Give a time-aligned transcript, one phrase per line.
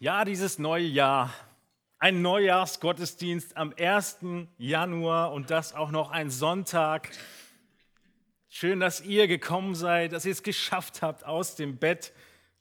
[0.00, 1.34] Ja, dieses neue Jahr,
[1.98, 4.18] ein Neujahrsgottesdienst am 1.
[4.56, 7.10] Januar und das auch noch ein Sonntag.
[8.48, 12.12] Schön, dass ihr gekommen seid, dass ihr es geschafft habt aus dem Bett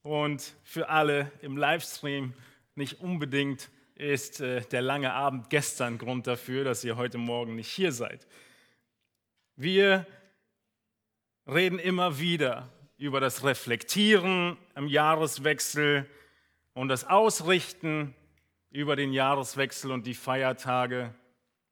[0.01, 2.33] und für alle im Livestream
[2.73, 7.69] nicht unbedingt ist äh, der lange Abend gestern Grund dafür, dass ihr heute Morgen nicht
[7.69, 8.25] hier seid.
[9.55, 10.07] Wir
[11.45, 12.67] reden immer wieder
[12.97, 16.09] über das Reflektieren am Jahreswechsel,
[16.77, 18.13] und das Ausrichten
[18.69, 21.11] über den Jahreswechsel und die Feiertage.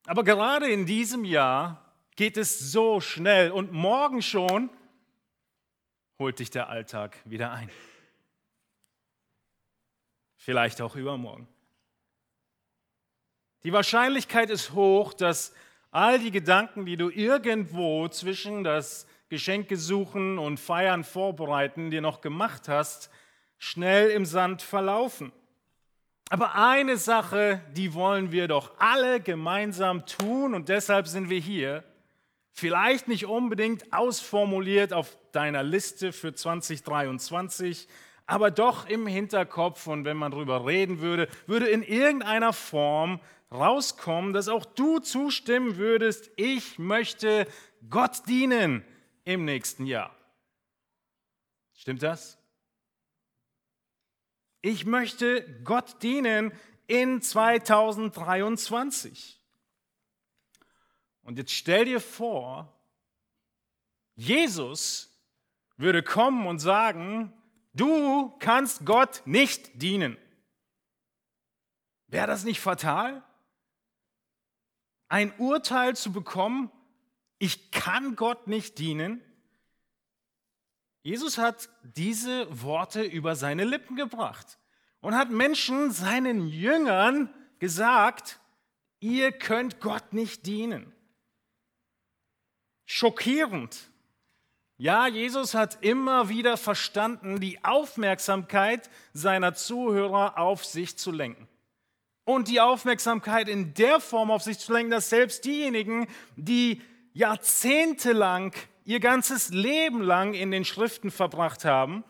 [0.07, 4.71] Aber gerade in diesem Jahr geht es so schnell und morgen schon
[6.17, 7.69] holt dich der Alltag wieder ein.
[10.37, 11.47] Vielleicht auch übermorgen.
[13.61, 15.53] Die Wahrscheinlichkeit ist hoch, dass
[15.91, 22.21] all die Gedanken, die du irgendwo zwischen das Geschenke suchen und Feiern vorbereiten dir noch
[22.21, 23.11] gemacht hast,
[23.57, 25.31] schnell im Sand verlaufen.
[26.29, 31.83] Aber eine Sache, die wollen wir doch alle gemeinsam tun und deshalb sind wir hier.
[32.51, 37.87] Vielleicht nicht unbedingt ausformuliert auf deiner Liste für 2023,
[38.25, 43.19] aber doch im Hinterkopf und wenn man darüber reden würde, würde in irgendeiner Form
[43.51, 47.47] rauskommen, dass auch du zustimmen würdest, ich möchte
[47.89, 48.83] Gott dienen
[49.25, 50.15] im nächsten Jahr.
[51.73, 52.37] Stimmt das?
[54.67, 56.51] Ich möchte Gott dienen
[56.87, 59.39] in 2023.
[61.21, 62.75] Und jetzt stell dir vor,
[64.15, 65.15] Jesus
[65.77, 67.31] würde kommen und sagen,
[67.75, 70.17] du kannst Gott nicht dienen.
[72.07, 73.23] Wäre das nicht fatal?
[75.09, 76.71] Ein Urteil zu bekommen,
[77.37, 79.21] ich kann Gott nicht dienen?
[81.05, 84.57] Jesus hat diese Worte über seine Lippen gebracht
[85.01, 88.39] und hat Menschen, seinen Jüngern, gesagt,
[89.01, 90.91] ihr könnt Gott nicht dienen.
[92.85, 93.77] Schockierend.
[94.77, 101.47] Ja, Jesus hat immer wieder verstanden, die Aufmerksamkeit seiner Zuhörer auf sich zu lenken.
[102.23, 106.81] Und die Aufmerksamkeit in der Form auf sich zu lenken, dass selbst diejenigen, die
[107.13, 108.55] jahrzehntelang
[108.85, 112.03] ihr ganzes Leben lang in den Schriften verbracht haben,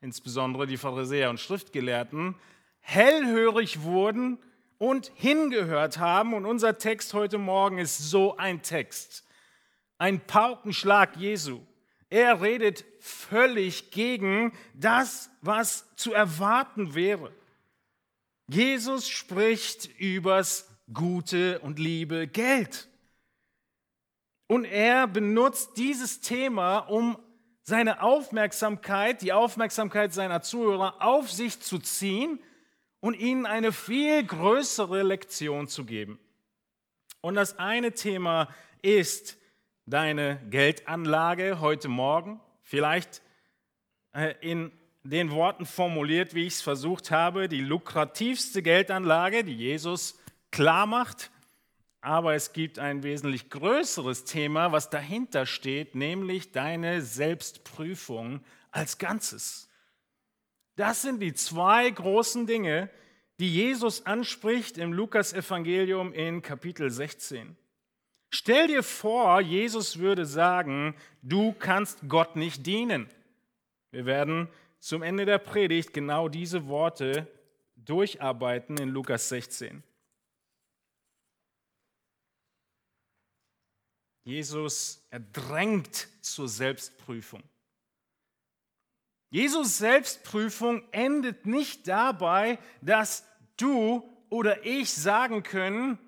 [0.00, 2.34] insbesondere die Pharisäer und Schriftgelehrten,
[2.80, 4.38] hellhörig wurden
[4.78, 6.34] und hingehört haben.
[6.34, 9.24] Und unser Text heute Morgen ist so ein Text,
[9.98, 11.60] ein Paukenschlag Jesu.
[12.10, 17.32] Er redet völlig gegen das, was zu erwarten wäre.
[18.48, 22.88] Jesus spricht übers gute und liebe Geld.
[24.46, 27.18] Und er benutzt dieses Thema, um
[27.62, 32.40] seine Aufmerksamkeit, die Aufmerksamkeit seiner Zuhörer auf sich zu ziehen
[33.00, 36.18] und ihnen eine viel größere Lektion zu geben.
[37.20, 38.48] Und das eine Thema
[38.82, 39.38] ist
[39.86, 43.22] deine Geldanlage heute Morgen, vielleicht
[44.12, 44.72] äh, in
[45.04, 50.18] den Worten formuliert, wie ich es versucht habe, die lukrativste Geldanlage, die Jesus
[50.50, 51.30] klar macht,
[52.02, 58.40] aber es gibt ein wesentlich größeres Thema, was dahinter steht, nämlich deine Selbstprüfung
[58.72, 59.70] als Ganzes.
[60.74, 62.90] Das sind die zwei großen Dinge,
[63.38, 67.56] die Jesus anspricht im Lukas-Evangelium in Kapitel 16.
[68.30, 73.08] Stell dir vor, Jesus würde sagen, du kannst Gott nicht dienen.
[73.92, 74.48] Wir werden
[74.80, 77.28] zum Ende der Predigt genau diese Worte
[77.76, 79.84] durcharbeiten in Lukas 16.
[84.24, 87.42] Jesus erdrängt zur Selbstprüfung.
[89.30, 93.24] Jesus Selbstprüfung endet nicht dabei, dass
[93.56, 95.98] du oder ich sagen können,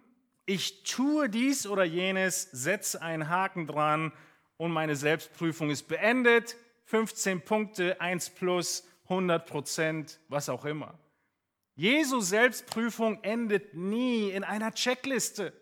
[0.47, 4.12] ich tue dies oder jenes, setze einen Haken dran
[4.58, 6.56] und meine Selbstprüfung ist beendet.
[6.84, 10.98] 15 Punkte, 1 plus, 100 Prozent, was auch immer.
[11.77, 15.53] Jesu Selbstprüfung endet nie in einer Checkliste.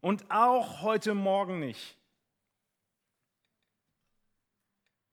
[0.00, 1.96] Und auch heute Morgen nicht.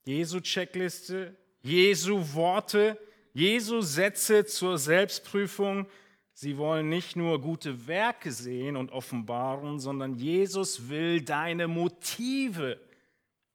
[0.05, 2.99] Jesu Checkliste, Jesu Worte,
[3.33, 5.87] Jesu Sätze zur Selbstprüfung,
[6.33, 12.79] sie wollen nicht nur gute Werke sehen und offenbaren, sondern Jesus will deine Motive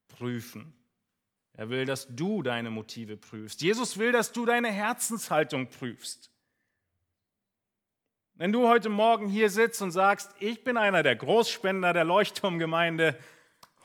[0.08, 0.74] prüfen.
[1.52, 3.62] Er will, dass du deine Motive prüfst.
[3.62, 6.29] Jesus will, dass du deine Herzenshaltung prüfst.
[8.40, 13.18] Wenn du heute Morgen hier sitzt und sagst, ich bin einer der Großspender der Leuchtturmgemeinde,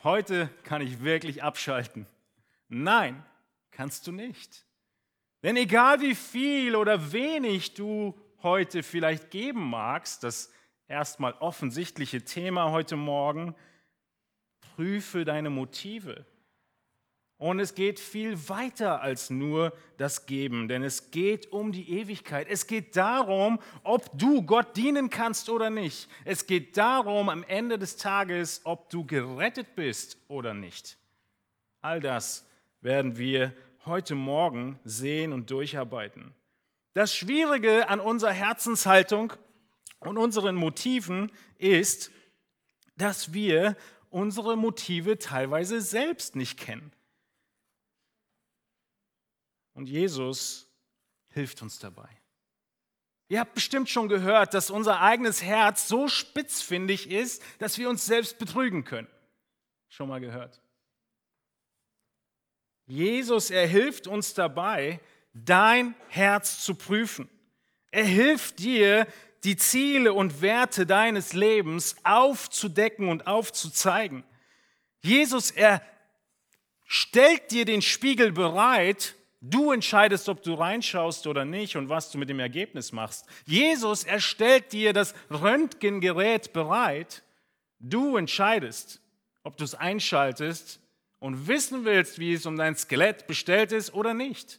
[0.02, 2.06] heute kann ich wirklich abschalten.
[2.70, 3.22] Nein,
[3.70, 4.64] kannst du nicht.
[5.42, 10.50] Denn egal wie viel oder wenig du heute vielleicht geben magst, das
[10.88, 13.54] erstmal offensichtliche Thema heute Morgen,
[14.74, 16.24] prüfe deine Motive.
[17.38, 22.46] Und es geht viel weiter als nur das Geben, denn es geht um die Ewigkeit.
[22.48, 26.08] Es geht darum, ob du Gott dienen kannst oder nicht.
[26.24, 30.96] Es geht darum am Ende des Tages, ob du gerettet bist oder nicht.
[31.82, 32.46] All das
[32.80, 33.52] werden wir
[33.84, 36.34] heute Morgen sehen und durcharbeiten.
[36.94, 39.34] Das Schwierige an unserer Herzenshaltung
[40.00, 42.10] und unseren Motiven ist,
[42.96, 43.76] dass wir
[44.08, 46.92] unsere Motive teilweise selbst nicht kennen.
[49.76, 50.70] Und Jesus
[51.28, 52.08] hilft uns dabei.
[53.28, 58.06] Ihr habt bestimmt schon gehört, dass unser eigenes Herz so spitzfindig ist, dass wir uns
[58.06, 59.06] selbst betrügen können.
[59.90, 60.62] Schon mal gehört.
[62.86, 64.98] Jesus, er hilft uns dabei,
[65.34, 67.28] dein Herz zu prüfen.
[67.90, 69.06] Er hilft dir,
[69.44, 74.24] die Ziele und Werte deines Lebens aufzudecken und aufzuzeigen.
[75.02, 75.82] Jesus, er
[76.86, 79.14] stellt dir den Spiegel bereit,
[79.48, 83.26] Du entscheidest, ob du reinschaust oder nicht und was du mit dem Ergebnis machst.
[83.44, 87.22] Jesus erstellt dir das Röntgengerät bereit.
[87.78, 89.00] Du entscheidest,
[89.44, 90.80] ob du es einschaltest
[91.20, 94.58] und wissen willst, wie es um dein Skelett bestellt ist oder nicht.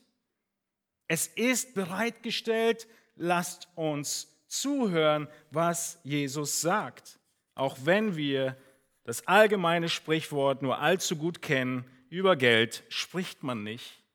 [1.09, 2.87] Es ist bereitgestellt.
[3.17, 7.19] Lasst uns zuhören, was Jesus sagt.
[7.55, 8.55] Auch wenn wir
[9.03, 14.06] das allgemeine Sprichwort nur allzu gut kennen, über Geld spricht man nicht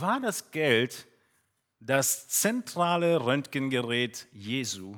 [0.00, 1.06] war das Geld
[1.78, 4.96] das zentrale Röntgengerät Jesu,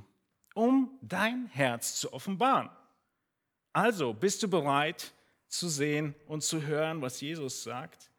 [0.54, 2.70] um dein Herz zu offenbaren.
[3.72, 5.12] Also bist du bereit
[5.48, 8.10] zu sehen und zu hören, was Jesus sagt?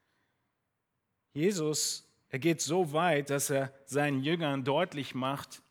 [1.34, 5.62] Jesus, er geht so weit, dass er seinen Jüngern deutlich macht,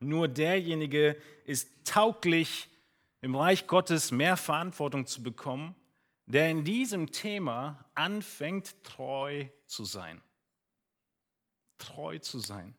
[0.00, 2.68] nur derjenige ist tauglich,
[3.22, 5.74] im Reich Gottes mehr Verantwortung zu bekommen,
[6.26, 10.20] der in diesem Thema anfängt treu zu sein
[11.78, 12.74] treu zu sein.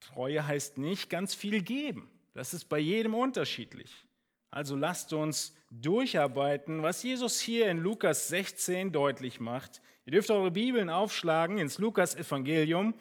[0.00, 2.10] Treue heißt nicht ganz viel geben.
[2.34, 4.06] Das ist bei jedem unterschiedlich.
[4.50, 9.82] Also lasst uns durcharbeiten, was Jesus hier in Lukas 16 deutlich macht.
[10.04, 12.94] Ihr dürft eure Bibeln aufschlagen ins Lukas-Evangelium.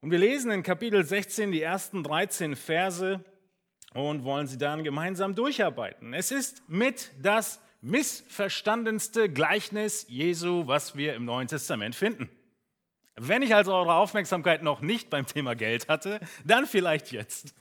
[0.00, 3.24] Und wir lesen in Kapitel 16 die ersten 13 Verse
[3.94, 6.14] und wollen sie dann gemeinsam durcharbeiten.
[6.14, 12.30] Es ist mit das missverstandenste Gleichnis Jesu, was wir im Neuen Testament finden.
[13.20, 17.54] Wenn ich also eure Aufmerksamkeit noch nicht beim Thema Geld hatte, dann vielleicht jetzt.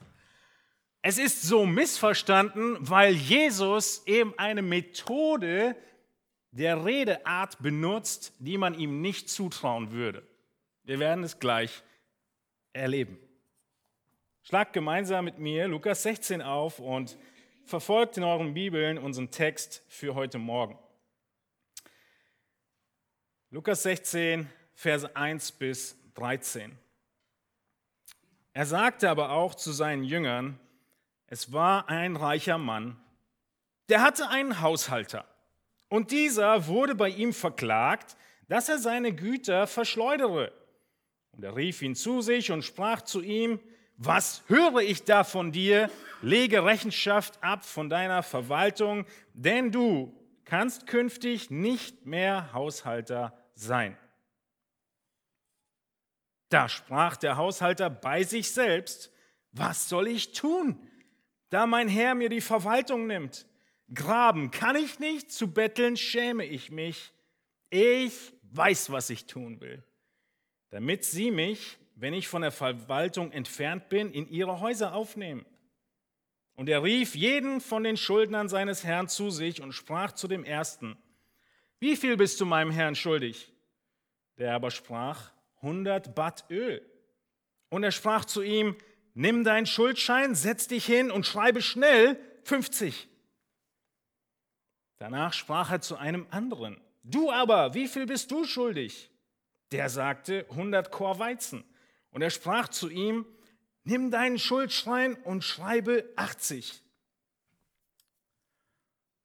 [1.01, 5.75] Es ist so missverstanden, weil Jesus eben eine Methode
[6.51, 10.27] der Redeart benutzt, die man ihm nicht zutrauen würde.
[10.83, 11.83] Wir werden es gleich
[12.73, 13.17] erleben.
[14.43, 17.17] Schlagt gemeinsam mit mir Lukas 16 auf und
[17.65, 20.77] verfolgt in euren Bibeln unseren Text für heute Morgen.
[23.49, 26.77] Lukas 16, Verse 1 bis 13.
[28.53, 30.59] Er sagte aber auch zu seinen Jüngern,
[31.25, 32.95] es war ein reicher Mann,
[33.89, 35.25] der hatte einen Haushalter.
[35.89, 38.15] Und dieser wurde bei ihm verklagt,
[38.49, 40.53] dass er seine Güter verschleudere.
[41.31, 43.59] Und er rief ihn zu sich und sprach zu ihm,
[43.95, 45.89] was höre ich da von dir?
[46.21, 50.13] Lege Rechenschaft ab von deiner Verwaltung, denn du
[50.45, 53.97] kannst künftig nicht mehr Haushalter sein.
[56.49, 59.11] Da sprach der Haushalter bei sich selbst,
[59.51, 60.79] was soll ich tun,
[61.49, 63.45] da mein Herr mir die Verwaltung nimmt?
[63.93, 67.13] Graben kann ich nicht, zu betteln schäme ich mich.
[67.69, 69.83] Ich weiß, was ich tun will,
[70.69, 75.45] damit sie mich, wenn ich von der Verwaltung entfernt bin, in ihre Häuser aufnehmen.
[76.55, 80.43] Und er rief jeden von den Schuldnern seines Herrn zu sich und sprach zu dem
[80.43, 80.97] Ersten,
[81.79, 83.53] wie viel bist du meinem Herrn schuldig?
[84.37, 86.85] Der aber sprach, 100 Bad Öl.
[87.69, 88.75] Und er sprach zu ihm,
[89.13, 93.07] nimm deinen Schuldschein, setz dich hin und schreibe schnell 50.
[94.99, 99.11] Danach sprach er zu einem anderen, du aber, wie viel bist du schuldig?
[99.71, 101.63] Der sagte, 100 Chor Weizen.
[102.11, 103.25] Und er sprach zu ihm,
[103.83, 106.81] nimm deinen Schuldschein und schreibe 80.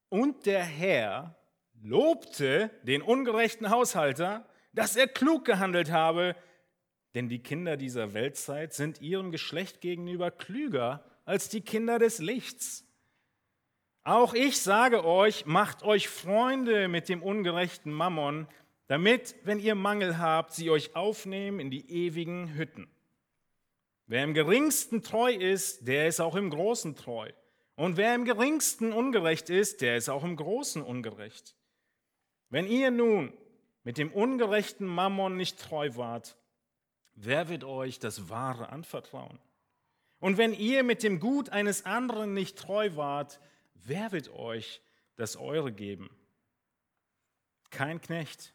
[0.09, 1.37] Und der Herr
[1.81, 6.35] lobte den ungerechten Haushalter dass er klug gehandelt habe,
[7.15, 12.87] denn die Kinder dieser Weltzeit sind ihrem Geschlecht gegenüber klüger als die Kinder des Lichts.
[14.05, 18.49] Auch ich sage euch, macht euch Freunde mit dem ungerechten Mammon,
[18.89, 22.91] damit, wenn ihr Mangel habt, sie euch aufnehmen in die ewigen Hütten.
[24.07, 27.31] Wer im geringsten treu ist, der ist auch im Großen treu.
[27.77, 31.55] Und wer im geringsten ungerecht ist, der ist auch im Großen ungerecht.
[32.51, 33.33] Wenn ihr nun
[33.85, 36.37] mit dem ungerechten Mammon nicht treu wart,
[37.15, 39.39] wer wird euch das Wahre anvertrauen?
[40.19, 43.41] Und wenn ihr mit dem Gut eines anderen nicht treu wart,
[43.75, 44.81] wer wird euch
[45.17, 46.11] das Eure geben?
[47.71, 48.55] Kein Knecht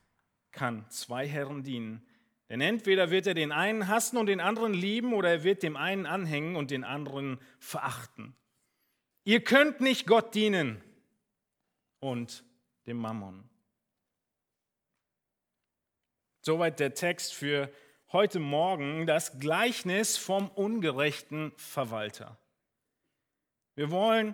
[0.52, 2.06] kann zwei Herren dienen,
[2.50, 5.76] denn entweder wird er den einen hassen und den anderen lieben, oder er wird dem
[5.76, 8.36] einen anhängen und den anderen verachten.
[9.26, 10.82] Ihr könnt nicht Gott dienen
[12.00, 12.46] und
[12.86, 13.44] dem Mammon.
[16.48, 17.70] Soweit der Text für
[18.14, 22.38] heute Morgen, das Gleichnis vom ungerechten Verwalter.
[23.76, 24.34] Wir wollen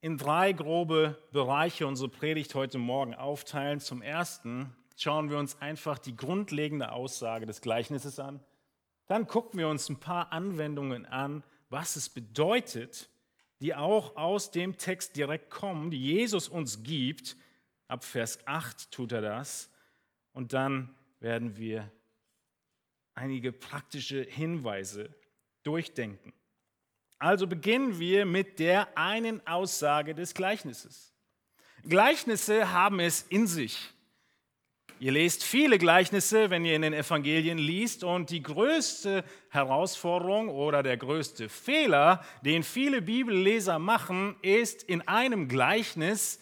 [0.00, 3.78] in drei grobe Bereiche unsere Predigt heute Morgen aufteilen.
[3.78, 8.40] Zum ersten schauen wir uns einfach die grundlegende Aussage des Gleichnisses an.
[9.06, 13.08] Dann gucken wir uns ein paar Anwendungen an, was es bedeutet,
[13.60, 17.36] die auch aus dem Text direkt kommen, die Jesus uns gibt.
[17.86, 19.70] Ab Vers 8 tut er das.
[20.34, 21.90] Und dann werden wir
[23.14, 25.14] einige praktische Hinweise
[25.62, 26.34] durchdenken.
[27.18, 31.14] Also beginnen wir mit der einen Aussage des Gleichnisses.
[31.84, 33.90] Gleichnisse haben es in sich.
[35.00, 40.82] Ihr lest viele Gleichnisse, wenn ihr in den Evangelien liest, und die größte Herausforderung oder
[40.82, 46.40] der größte Fehler, den viele Bibelleser machen, ist in einem Gleichnis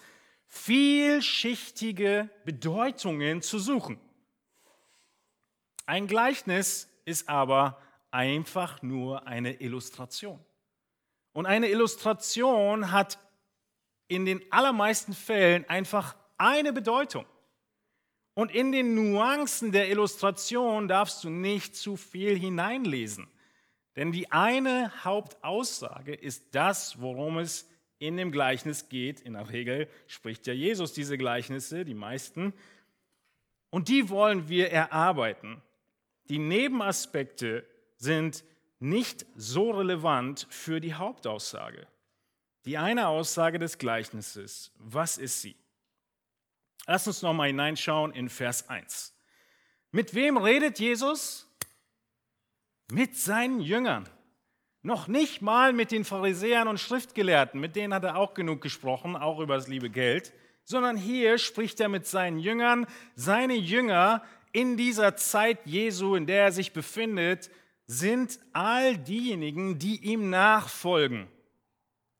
[0.52, 3.98] vielschichtige Bedeutungen zu suchen.
[5.86, 7.80] Ein Gleichnis ist aber
[8.10, 10.38] einfach nur eine Illustration.
[11.32, 13.18] Und eine Illustration hat
[14.08, 17.24] in den allermeisten Fällen einfach eine Bedeutung.
[18.34, 23.26] Und in den Nuancen der Illustration darfst du nicht zu viel hineinlesen.
[23.96, 27.71] Denn die eine Hauptaussage ist das, worum es
[28.02, 29.20] in dem Gleichnis geht.
[29.20, 32.52] In der Regel spricht ja Jesus diese Gleichnisse, die meisten.
[33.70, 35.62] Und die wollen wir erarbeiten.
[36.28, 37.64] Die Nebenaspekte
[37.96, 38.44] sind
[38.80, 41.86] nicht so relevant für die Hauptaussage.
[42.64, 45.56] Die eine Aussage des Gleichnisses, was ist sie?
[46.86, 49.14] Lass uns nochmal hineinschauen in Vers 1.
[49.92, 51.48] Mit wem redet Jesus?
[52.90, 54.08] Mit seinen Jüngern.
[54.82, 59.16] Noch nicht mal mit den Pharisäern und Schriftgelehrten, mit denen hat er auch genug gesprochen,
[59.16, 60.32] auch über das liebe Geld,
[60.64, 62.86] sondern hier spricht er mit seinen Jüngern.
[63.14, 64.22] Seine Jünger
[64.52, 67.50] in dieser Zeit Jesu, in der er sich befindet,
[67.86, 71.28] sind all diejenigen, die ihm nachfolgen.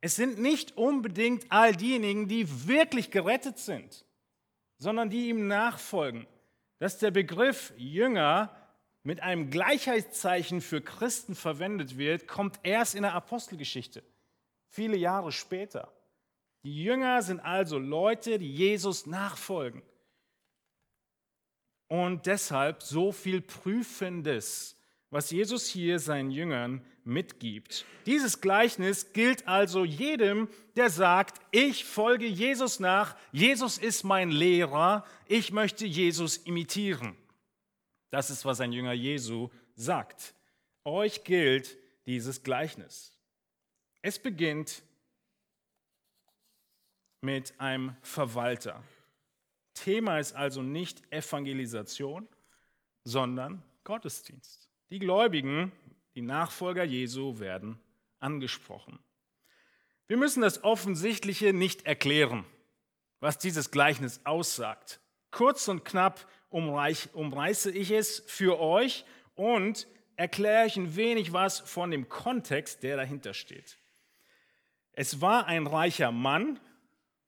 [0.00, 4.04] Es sind nicht unbedingt all diejenigen, die wirklich gerettet sind
[4.82, 6.26] sondern die ihm nachfolgen.
[6.80, 8.50] Dass der Begriff Jünger
[9.02, 14.02] mit einem Gleichheitszeichen für Christen verwendet wird, kommt erst in der Apostelgeschichte,
[14.68, 15.92] viele Jahre später.
[16.64, 19.82] Die Jünger sind also Leute, die Jesus nachfolgen.
[21.88, 24.76] Und deshalb so viel Prüfendes
[25.12, 27.84] was Jesus hier seinen Jüngern mitgibt.
[28.06, 35.04] Dieses Gleichnis gilt also jedem, der sagt, ich folge Jesus nach, Jesus ist mein Lehrer,
[35.26, 37.14] ich möchte Jesus imitieren.
[38.12, 40.34] Das ist, was ein Jünger Jesu sagt.
[40.84, 43.18] Euch gilt dieses Gleichnis.
[44.02, 44.82] Es beginnt
[47.22, 48.84] mit einem Verwalter.
[49.72, 52.28] Thema ist also nicht Evangelisation,
[53.02, 54.68] sondern Gottesdienst.
[54.90, 55.72] Die Gläubigen,
[56.14, 57.80] die Nachfolger Jesu, werden
[58.20, 58.98] angesprochen.
[60.06, 62.44] Wir müssen das Offensichtliche nicht erklären,
[63.20, 65.00] was dieses Gleichnis aussagt.
[65.30, 69.04] Kurz und knapp umreiße ich es für euch
[69.34, 73.78] und erkläre euch ein wenig was von dem Kontext, der dahinter steht.
[74.92, 76.60] Es war ein reicher Mann,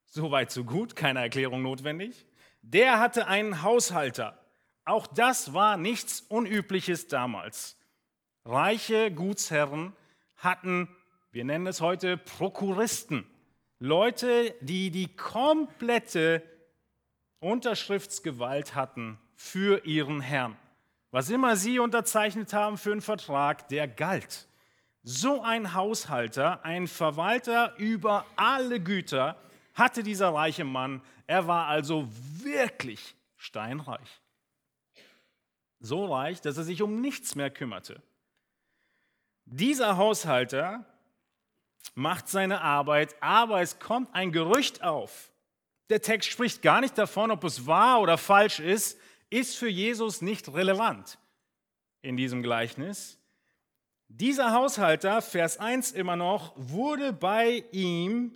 [0.06, 2.26] soweit so gut, keine Erklärung notwendig.
[2.62, 4.38] Der hatte einen Haushalter.
[4.84, 7.78] Auch das war nichts Unübliches damals.
[8.44, 9.94] Reiche Gutsherren
[10.36, 10.88] hatten,
[11.32, 13.26] wir nennen es heute Prokuristen,
[13.78, 16.42] Leute, die die komplette
[17.44, 20.56] Unterschriftsgewalt hatten für ihren Herrn.
[21.10, 24.48] Was immer sie unterzeichnet haben für einen Vertrag, der galt.
[25.02, 29.36] So ein Haushalter, ein Verwalter über alle Güter
[29.74, 31.02] hatte dieser reiche Mann.
[31.26, 32.08] Er war also
[32.42, 34.22] wirklich steinreich.
[35.80, 38.02] So reich, dass er sich um nichts mehr kümmerte.
[39.44, 40.86] Dieser Haushalter
[41.94, 45.30] macht seine Arbeit, aber es kommt ein Gerücht auf.
[45.90, 48.98] Der Text spricht gar nicht davon, ob es wahr oder falsch ist,
[49.30, 51.18] ist für Jesus nicht relevant
[52.02, 53.18] in diesem Gleichnis.
[54.08, 58.32] Dieser Haushalter, Vers 1 immer noch, wurde bei ihm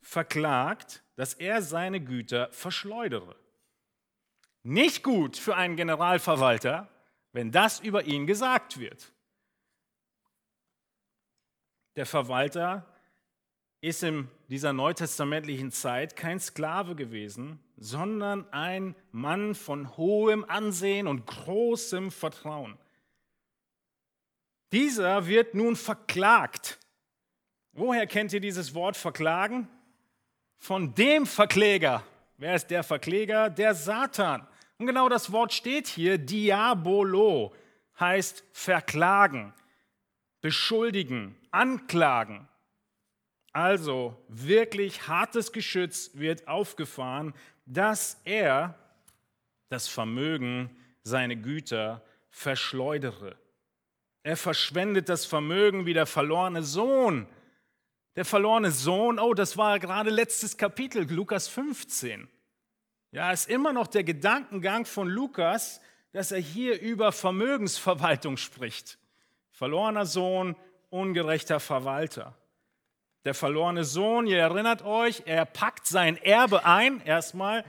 [0.00, 3.36] verklagt, dass er seine Güter verschleudere.
[4.62, 6.88] Nicht gut für einen Generalverwalter,
[7.32, 9.12] wenn das über ihn gesagt wird.
[11.96, 12.86] Der Verwalter
[13.84, 21.26] ist in dieser neutestamentlichen Zeit kein Sklave gewesen, sondern ein Mann von hohem Ansehen und
[21.26, 22.78] großem Vertrauen.
[24.72, 26.78] Dieser wird nun verklagt.
[27.72, 29.68] Woher kennt ihr dieses Wort verklagen?
[30.56, 32.02] Von dem Verkläger.
[32.38, 33.50] Wer ist der Verkläger?
[33.50, 34.46] Der Satan.
[34.78, 37.54] Und genau das Wort steht hier, Diabolo,
[38.00, 39.52] heißt verklagen,
[40.40, 42.48] beschuldigen, anklagen.
[43.54, 47.34] Also wirklich hartes Geschütz wird aufgefahren,
[47.66, 48.74] dass er
[49.68, 53.36] das Vermögen, seine Güter verschleudere.
[54.24, 57.28] Er verschwendet das Vermögen wie der verlorene Sohn.
[58.16, 62.26] Der verlorene Sohn, oh, das war gerade letztes Kapitel, Lukas 15.
[63.12, 65.80] Ja, ist immer noch der Gedankengang von Lukas,
[66.10, 68.98] dass er hier über Vermögensverwaltung spricht.
[69.52, 70.56] Verlorener Sohn,
[70.90, 72.36] ungerechter Verwalter.
[73.24, 77.00] Der verlorene Sohn, ihr erinnert euch, er packt sein Erbe ein.
[77.04, 77.64] Erstmal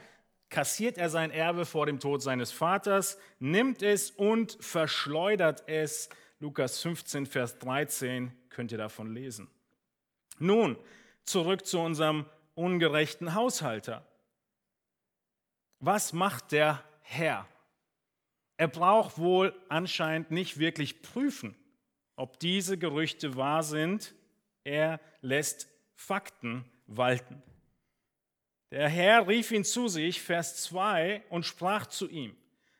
[0.49, 6.09] kassiert er sein Erbe vor dem Tod seines Vaters, nimmt es und verschleudert es
[6.39, 9.49] Lukas 15, Vers 13 könnt ihr davon lesen.
[10.37, 10.77] Nun,
[11.23, 14.05] zurück zu unserem ungerechten Haushalter.
[15.79, 17.47] Was macht der Herr?
[18.57, 21.55] Er braucht wohl anscheinend nicht wirklich prüfen,
[22.15, 24.13] ob diese Gerüchte wahr sind.
[24.65, 27.41] Er lässt Fakten walten.
[28.71, 32.35] Der Herr rief ihn zu sich, Vers 2, und sprach zu ihm,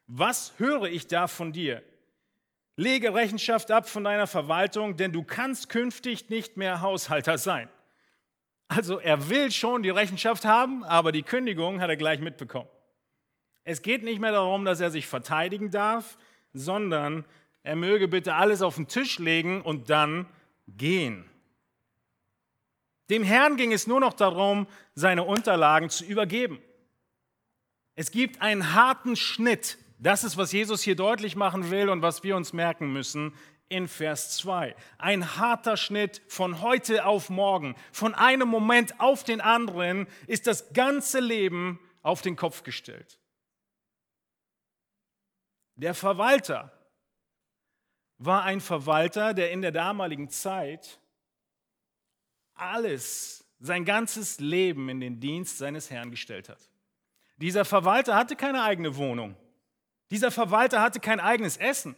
[0.08, 1.82] was höre ich da von dir?
[2.76, 7.70] Lege Rechenschaft ab von deiner Verwaltung, denn du kannst künftig nicht mehr Haushalter sein.
[8.68, 12.70] Also er will schon die Rechenschaft haben, aber die Kündigung hat er gleich mitbekommen.
[13.64, 16.18] Es geht nicht mehr darum, dass er sich verteidigen darf,
[16.54, 17.26] sondern
[17.64, 20.28] er möge bitte alles auf den Tisch legen und dann
[20.68, 21.30] gehen.
[23.10, 26.60] Dem Herrn ging es nur noch darum, seine Unterlagen zu übergeben.
[27.96, 32.24] Es gibt einen harten Schnitt das ist, was Jesus hier deutlich machen will und was
[32.24, 33.34] wir uns merken müssen
[33.70, 34.76] in Vers 2.
[34.98, 37.76] Ein harter Schnitt von heute auf morgen.
[37.92, 43.20] Von einem Moment auf den anderen ist das ganze Leben auf den Kopf gestellt.
[45.76, 46.72] Der Verwalter
[48.18, 51.00] war ein Verwalter, der in der damaligen Zeit
[52.56, 56.70] alles, sein ganzes Leben in den Dienst seines Herrn gestellt hat.
[57.38, 59.36] Dieser Verwalter hatte keine eigene Wohnung.
[60.10, 61.96] Dieser Verwalter hatte kein eigenes Essen.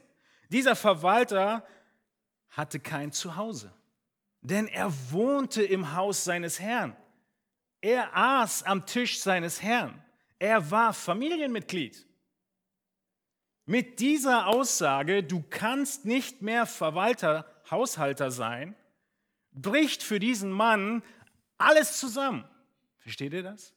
[0.49, 1.65] Dieser Verwalter
[2.49, 3.73] hatte kein Zuhause.
[4.41, 6.95] Denn er wohnte im Haus seines Herrn.
[7.81, 10.03] Er aß am Tisch seines Herrn.
[10.39, 12.05] Er war Familienmitglied.
[13.65, 18.75] Mit dieser Aussage, du kannst nicht mehr Verwalter, Haushalter sein,
[19.61, 21.03] bricht für diesen Mann
[21.57, 22.47] alles zusammen.
[22.99, 23.73] Versteht ihr das?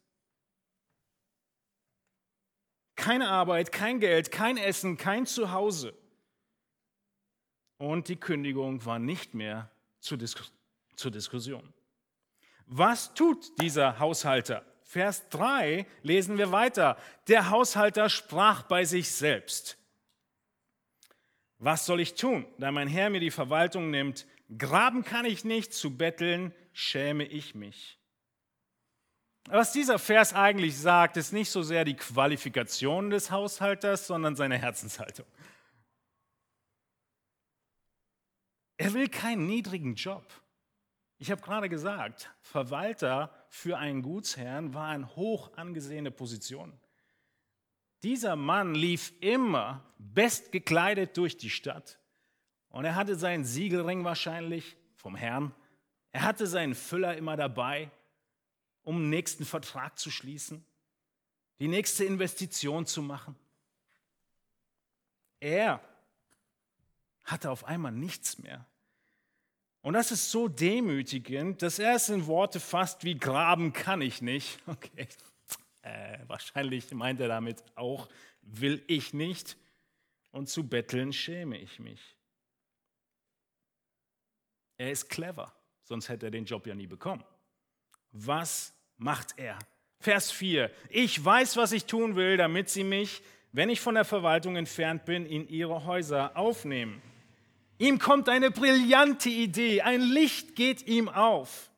[2.97, 5.95] Keine Arbeit, kein Geld, kein Essen, kein Zuhause.
[7.79, 10.35] Und die Kündigung war nicht mehr zur, Dis
[10.97, 11.73] zur Diskussion.
[12.67, 14.65] Was tut dieser Haushalter?
[14.83, 16.99] Vers 3 lesen wir weiter.
[17.29, 19.79] Der Haushalter sprach bei sich selbst.
[21.59, 24.27] Was soll ich tun, da mein Herr mir die Verwaltung nimmt?
[24.59, 27.99] Graben kann ich nicht, zu betteln schäme ich mich.
[29.49, 34.59] Was dieser Vers eigentlich sagt, ist nicht so sehr die Qualifikation des Haushalters, sondern seine
[34.59, 35.27] Herzenshaltung.
[38.77, 40.25] Er will keinen niedrigen Job.
[41.19, 46.73] Ich habe gerade gesagt, Verwalter für einen Gutsherrn war eine hoch angesehene Position.
[48.03, 52.00] Dieser Mann lief immer bestgekleidet durch die Stadt
[52.71, 55.55] und er hatte seinen Siegelring wahrscheinlich vom Herrn.
[56.13, 57.91] Er hatte seinen Füller immer dabei
[58.83, 60.65] um den nächsten Vertrag zu schließen,
[61.59, 63.37] die nächste Investition zu machen.
[65.41, 65.81] Er
[67.25, 68.67] hatte auf einmal nichts mehr.
[69.83, 74.21] Und das ist so demütigend, dass er es in Worte fasst wie graben kann ich
[74.21, 74.59] nicht.
[74.67, 75.09] Okay,
[75.83, 78.09] äh, wahrscheinlich meint er damit auch,
[78.43, 79.57] will ich nicht.
[80.33, 82.17] Und zu betteln schäme ich mich.
[84.81, 87.23] Er ist clever, sonst hätte er den Job ja nie bekommen.
[88.13, 89.59] Was macht er?
[89.99, 90.71] Vers 4.
[90.89, 93.21] Ich weiß, was ich tun will, damit sie mich,
[93.53, 97.03] wenn ich von der Verwaltung entfernt bin, in ihre Häuser aufnehmen.
[97.77, 101.71] Ihm kommt eine brillante Idee, ein Licht geht ihm auf.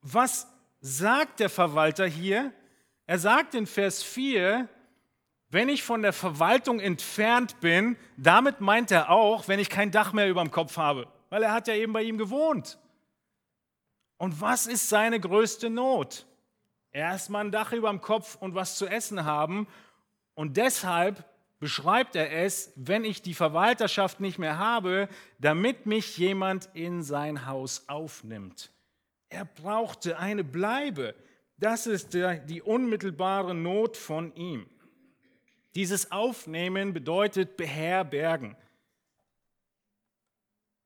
[0.00, 0.48] Was
[0.80, 2.52] sagt der Verwalter hier?
[3.06, 4.68] Er sagt in Vers 4,
[5.50, 10.12] wenn ich von der Verwaltung entfernt bin, damit meint er auch, wenn ich kein Dach
[10.12, 11.06] mehr über dem Kopf habe,
[11.36, 12.78] weil er hat ja eben bei ihm gewohnt.
[14.16, 16.24] Und was ist seine größte Not?
[16.92, 19.68] Erstmal ein Dach über dem Kopf und was zu essen haben.
[20.32, 21.22] Und deshalb
[21.58, 27.44] beschreibt er es, wenn ich die Verwalterschaft nicht mehr habe, damit mich jemand in sein
[27.44, 28.72] Haus aufnimmt.
[29.28, 31.14] Er brauchte eine Bleibe.
[31.58, 34.66] Das ist die unmittelbare Not von ihm.
[35.74, 38.56] Dieses Aufnehmen bedeutet beherbergen.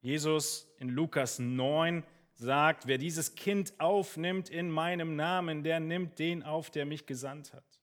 [0.01, 6.43] Jesus in Lukas 9 sagt, wer dieses Kind aufnimmt in meinem Namen, der nimmt den
[6.43, 7.81] auf, der mich gesandt hat.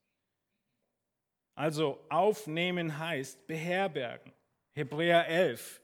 [1.54, 4.34] Also aufnehmen heißt beherbergen.
[4.74, 5.82] Hebräer 11.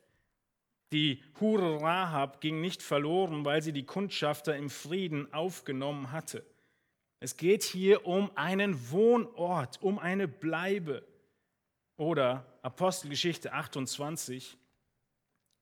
[0.91, 6.45] Die Hure Rahab ging nicht verloren, weil sie die Kundschafter im Frieden aufgenommen hatte.
[7.19, 11.03] Es geht hier um einen Wohnort, um eine Bleibe.
[11.95, 14.57] Oder Apostelgeschichte 28.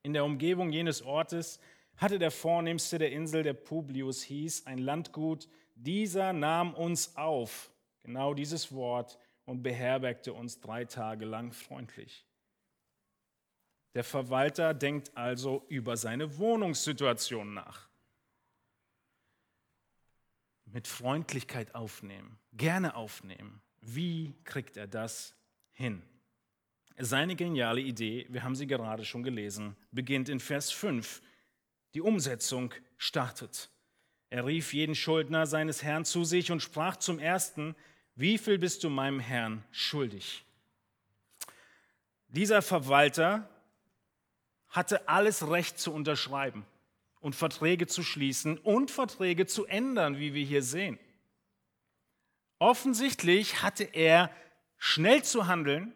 [0.03, 1.59] In der Umgebung jenes Ortes
[1.97, 5.47] hatte der Vornehmste der Insel, der Publius hieß, ein Landgut.
[5.75, 12.25] Dieser nahm uns auf, genau dieses Wort, und beherbergte uns drei Tage lang freundlich.
[13.93, 17.89] Der Verwalter denkt also über seine Wohnungssituation nach.
[20.65, 23.61] Mit Freundlichkeit aufnehmen, gerne aufnehmen.
[23.81, 25.35] Wie kriegt er das
[25.71, 26.01] hin?
[26.97, 31.21] Seine geniale Idee, wir haben sie gerade schon gelesen, beginnt in Vers 5
[31.93, 33.69] die Umsetzung startet.
[34.30, 37.75] Er rief jeden Schuldner seines Herrn zu sich und sprach zum ersten,
[38.15, 40.45] wie viel bist du meinem Herrn schuldig?
[42.27, 43.49] Dieser Verwalter
[44.69, 46.65] hatte alles Recht zu unterschreiben
[47.19, 50.97] und Verträge zu schließen und Verträge zu ändern, wie wir hier sehen.
[52.58, 54.32] Offensichtlich hatte er
[54.77, 55.93] schnell zu handeln.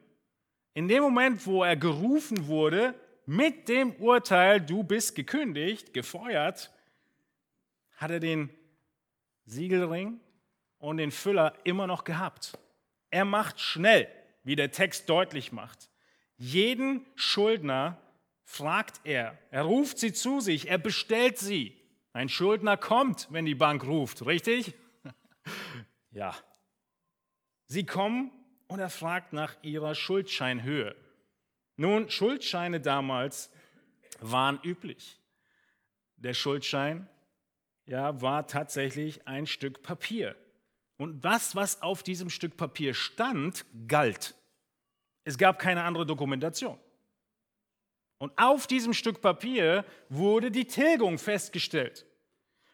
[0.75, 2.93] In dem Moment, wo er gerufen wurde,
[3.25, 6.69] mit dem Urteil, du bist gekündigt, gefeuert,
[7.95, 8.49] hat er den
[9.45, 10.19] Siegelring
[10.77, 12.59] und den Füller immer noch gehabt.
[13.09, 14.09] Er macht schnell,
[14.43, 15.89] wie der Text deutlich macht.
[16.35, 17.97] Jeden Schuldner
[18.43, 19.37] fragt er.
[19.51, 21.81] Er ruft sie zu sich, er bestellt sie.
[22.11, 24.73] Ein Schuldner kommt, wenn die Bank ruft, richtig?
[26.11, 26.35] ja.
[27.67, 28.29] Sie kommen
[28.67, 30.95] und er fragt nach ihrer Schuldscheinhöhe.
[31.77, 33.51] Nun, Schuldscheine damals
[34.19, 35.19] waren üblich.
[36.17, 37.07] Der Schuldschein
[37.85, 40.35] ja, war tatsächlich ein Stück Papier.
[40.97, 44.33] Und das, was auf diesem Stück Papier stand, galt.
[45.25, 46.79] Es gab keine andere Dokumentation.
[48.17, 52.05] Und auf diesem Stück Papier wurde die Tilgung festgestellt.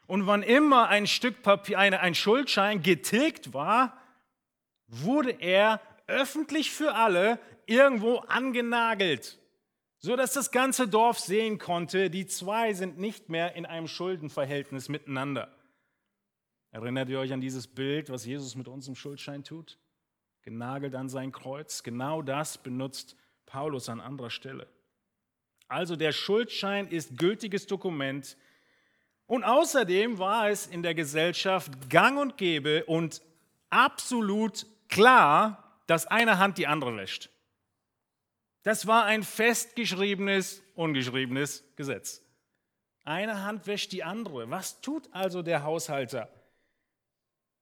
[0.06, 3.98] Und wann immer ein Stück Papier, eine, ein Schuldschein getilgt war,
[4.92, 9.40] wurde er öffentlich für alle irgendwo angenagelt,
[9.98, 14.90] so dass das ganze Dorf sehen konnte, die zwei sind nicht mehr in einem Schuldenverhältnis
[14.90, 15.56] miteinander.
[16.72, 19.78] Erinnert ihr euch an dieses Bild, was Jesus mit uns im Schuldschein tut?
[20.42, 21.84] Genagelt an sein Kreuz.
[21.84, 24.68] Genau das benutzt Paulus an anderer Stelle.
[25.68, 28.38] Also der Schuldschein ist gültiges Dokument.
[29.26, 33.22] Und außerdem war es in der Gesellschaft gang und gäbe und
[33.70, 37.32] absolut klar, dass eine Hand die andere wäscht.
[38.64, 42.24] Das war ein festgeschriebenes, ungeschriebenes Gesetz.
[43.04, 44.52] Eine Hand wäscht die andere.
[44.52, 46.32] Was tut also der Haushalter,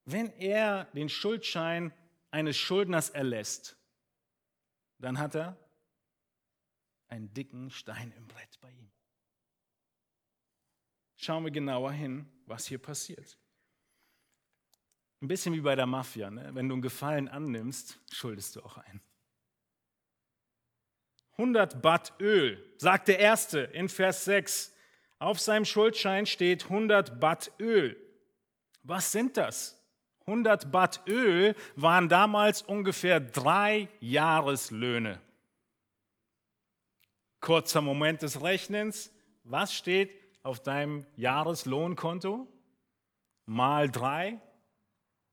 [0.04, 1.94] wenn er den Schuldschein
[2.30, 3.78] eines Schuldners erlässt?
[4.98, 5.56] Dann hat er
[7.08, 8.90] einen dicken Stein im Brett bei ihm.
[11.16, 13.39] Schauen wir genauer hin, was hier passiert.
[15.22, 16.30] Ein bisschen wie bei der Mafia.
[16.30, 16.50] Ne?
[16.54, 19.02] Wenn du einen Gefallen annimmst, schuldest du auch einen.
[21.32, 24.74] 100 Baht Öl, sagt der Erste in Vers 6.
[25.18, 27.96] Auf seinem Schuldschein steht 100 Baht Öl.
[28.82, 29.78] Was sind das?
[30.26, 35.20] 100 Baht Öl waren damals ungefähr drei Jahreslöhne.
[37.40, 39.12] Kurzer Moment des Rechnens.
[39.44, 42.46] Was steht auf deinem Jahreslohnkonto?
[43.46, 44.40] Mal drei.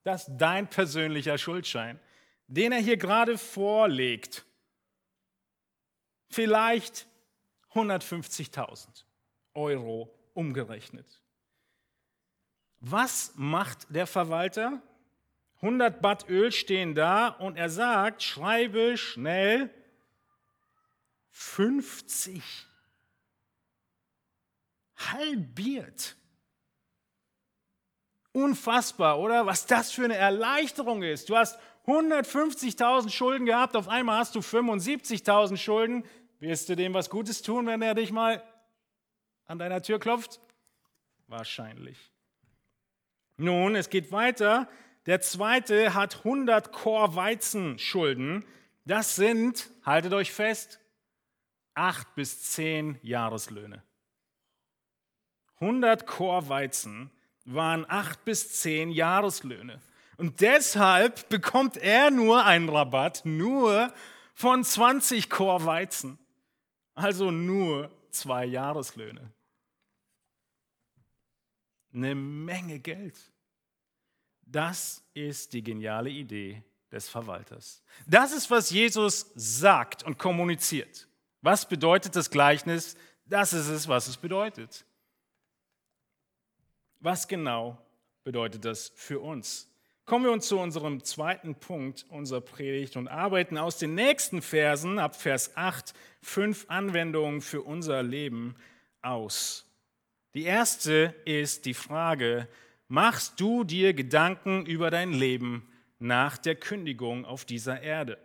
[0.08, 2.00] Das ist dein persönlicher Schuldschein,
[2.48, 4.46] den er hier gerade vorlegt
[6.30, 7.08] vielleicht
[7.74, 9.04] 150.000
[9.54, 11.22] Euro umgerechnet.
[12.80, 14.82] Was macht der Verwalter?
[15.58, 19.70] 100 Bad Öl stehen da und er sagt, schreibe schnell
[21.32, 22.42] 50.
[24.96, 26.16] Halbiert.
[28.38, 29.48] Unfassbar, oder?
[29.48, 31.28] Was das für eine Erleichterung ist.
[31.28, 36.04] Du hast 150.000 Schulden gehabt, auf einmal hast du 75.000 Schulden.
[36.40, 38.44] Wirst du dem was Gutes tun, wenn er dich mal
[39.46, 40.40] an deiner Tür klopft?
[41.26, 41.98] Wahrscheinlich.
[43.38, 44.70] Nun, es geht weiter.
[45.08, 48.46] Der zweite hat 100 Chor Weizenschulden.
[48.86, 50.80] Das sind, haltet euch fest,
[51.74, 53.82] acht bis zehn Jahreslöhne.
[55.60, 57.10] 100 Chor Weizen
[57.48, 59.82] waren acht bis zehn Jahreslöhne.
[60.18, 63.94] Und deshalb bekommt er nur einen Rabatt, nur
[64.34, 66.20] von 20 Chor Weizen.
[66.94, 69.32] Also nur zwei Jahreslöhne.
[71.94, 73.18] Eine Menge Geld.
[74.42, 77.84] Das ist die geniale Idee des Verwalters.
[78.08, 81.08] Das ist, was Jesus sagt und kommuniziert.
[81.42, 82.96] Was bedeutet das Gleichnis?
[83.26, 84.86] Das ist es, was es bedeutet.
[87.00, 87.78] Was genau
[88.24, 89.70] bedeutet das für uns?
[90.06, 95.00] Kommen wir uns zu unserem zweiten Punkt unserer Predigt und arbeiten aus den nächsten Versen
[95.00, 98.56] ab Vers 8 fünf Anwendungen für unser Leben
[99.02, 99.66] aus.
[100.34, 102.48] Die erste ist die Frage,
[102.88, 105.68] machst du dir Gedanken über dein Leben
[106.00, 108.18] nach der Kündigung auf dieser Erde?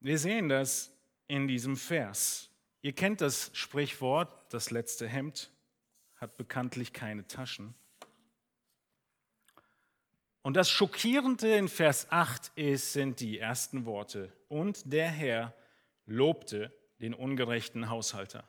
[0.00, 0.92] Wir sehen das
[1.26, 2.50] in diesem Vers.
[2.82, 5.50] Ihr kennt das Sprichwort, das letzte Hemd
[6.16, 7.74] hat bekanntlich keine Taschen.
[10.42, 14.32] Und das Schockierende in Vers 8 ist, sind die ersten Worte.
[14.48, 15.54] Und der Herr
[16.06, 18.48] lobte den ungerechten Haushalter,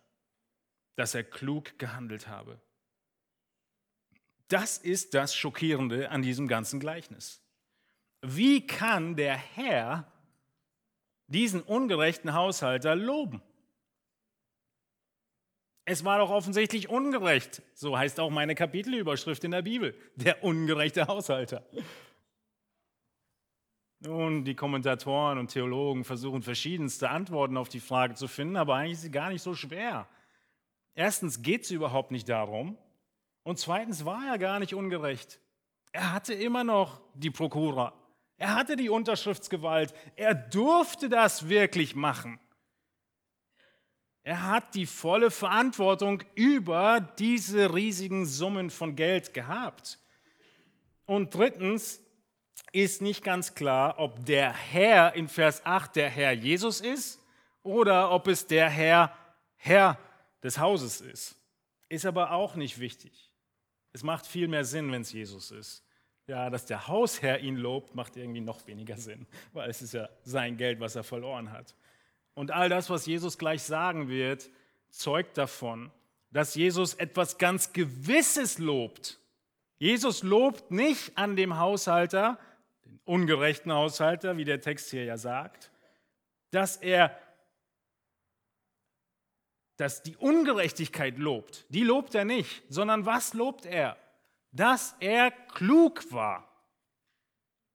[0.96, 2.60] dass er klug gehandelt habe.
[4.48, 7.42] Das ist das Schockierende an diesem ganzen Gleichnis.
[8.22, 10.12] Wie kann der Herr
[11.28, 13.42] diesen ungerechten Haushalter loben?
[15.92, 17.64] Es war doch offensichtlich ungerecht.
[17.74, 19.96] So heißt auch meine Kapitelüberschrift in der Bibel.
[20.14, 21.66] Der ungerechte Haushalter.
[24.02, 28.94] Nun, die Kommentatoren und Theologen versuchen verschiedenste Antworten auf die Frage zu finden, aber eigentlich
[28.94, 30.08] ist sie gar nicht so schwer.
[30.94, 32.78] Erstens geht es überhaupt nicht darum
[33.42, 35.40] und zweitens war er gar nicht ungerecht.
[35.92, 37.94] Er hatte immer noch die Prokura.
[38.38, 39.96] Er hatte die Unterschriftsgewalt.
[40.16, 42.40] Er durfte das wirklich machen.
[44.30, 49.98] Er hat die volle Verantwortung über diese riesigen Summen von Geld gehabt.
[51.08, 52.00] Und drittens
[52.72, 57.20] ist nicht ganz klar, ob der Herr in Vers 8 der Herr Jesus ist
[57.64, 59.18] oder ob es der Herr
[59.56, 59.98] Herr
[60.44, 61.36] des Hauses ist.
[61.88, 63.32] Ist aber auch nicht wichtig.
[63.94, 65.84] Es macht viel mehr Sinn, wenn es Jesus ist.
[66.28, 70.08] Ja, dass der Hausherr ihn lobt, macht irgendwie noch weniger Sinn, weil es ist ja
[70.22, 71.74] sein Geld, was er verloren hat.
[72.40, 74.50] Und all das, was Jesus gleich sagen wird,
[74.92, 75.92] zeugt davon,
[76.32, 79.20] dass Jesus etwas ganz Gewisses lobt.
[79.78, 82.40] Jesus lobt nicht an dem Haushalter,
[82.86, 85.70] den ungerechten Haushalter, wie der Text hier ja sagt,
[86.52, 87.14] dass er
[89.76, 91.66] dass die Ungerechtigkeit lobt.
[91.68, 93.98] Die lobt er nicht, sondern was lobt er?
[94.54, 96.50] Dass er klug war.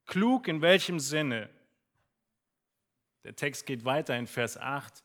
[0.07, 1.51] Klug in welchem Sinne?
[3.25, 5.03] Der Text geht weiter in Vers 8.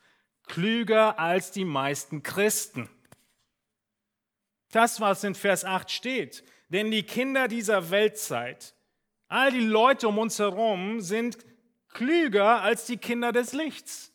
[0.48, 2.90] Klüger als die meisten Christen.
[4.72, 6.44] Das, was in Vers 8 steht.
[6.68, 8.76] Denn die Kinder dieser Weltzeit,
[9.28, 11.38] all die Leute um uns herum sind
[11.88, 14.14] klüger als die Kinder des Lichts.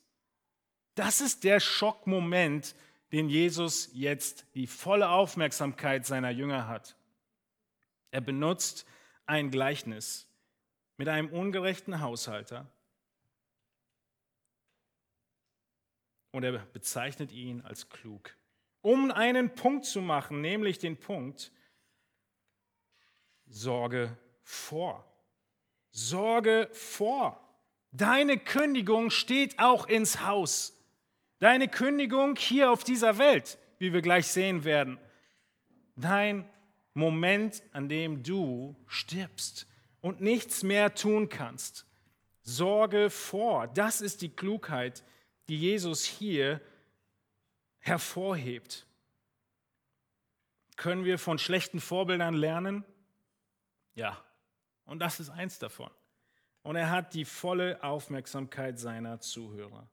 [0.94, 2.76] Das ist der Schockmoment,
[3.10, 6.96] den Jesus jetzt die volle Aufmerksamkeit seiner Jünger hat.
[8.12, 8.86] Er benutzt
[9.26, 10.28] ein Gleichnis
[10.96, 12.70] mit einem ungerechten Haushalter
[16.34, 18.36] und er bezeichnet ihn als klug.
[18.82, 21.52] Um einen Punkt zu machen, nämlich den Punkt,
[23.46, 25.04] Sorge vor.
[25.92, 27.40] Sorge vor.
[27.92, 30.76] Deine Kündigung steht auch ins Haus.
[31.38, 34.98] Deine Kündigung hier auf dieser Welt, wie wir gleich sehen werden.
[35.94, 36.48] Dein
[36.94, 39.68] Moment, an dem du stirbst
[40.00, 41.86] und nichts mehr tun kannst.
[42.42, 43.68] Sorge vor.
[43.68, 45.04] Das ist die Klugheit,
[45.48, 46.61] die Jesus hier
[47.78, 48.87] hervorhebt.
[50.76, 52.85] Können wir von schlechten Vorbildern lernen?
[53.94, 54.22] Ja,
[54.87, 55.90] und das ist eins davon.
[56.62, 59.88] Und er hat die volle Aufmerksamkeit seiner Zuhörer.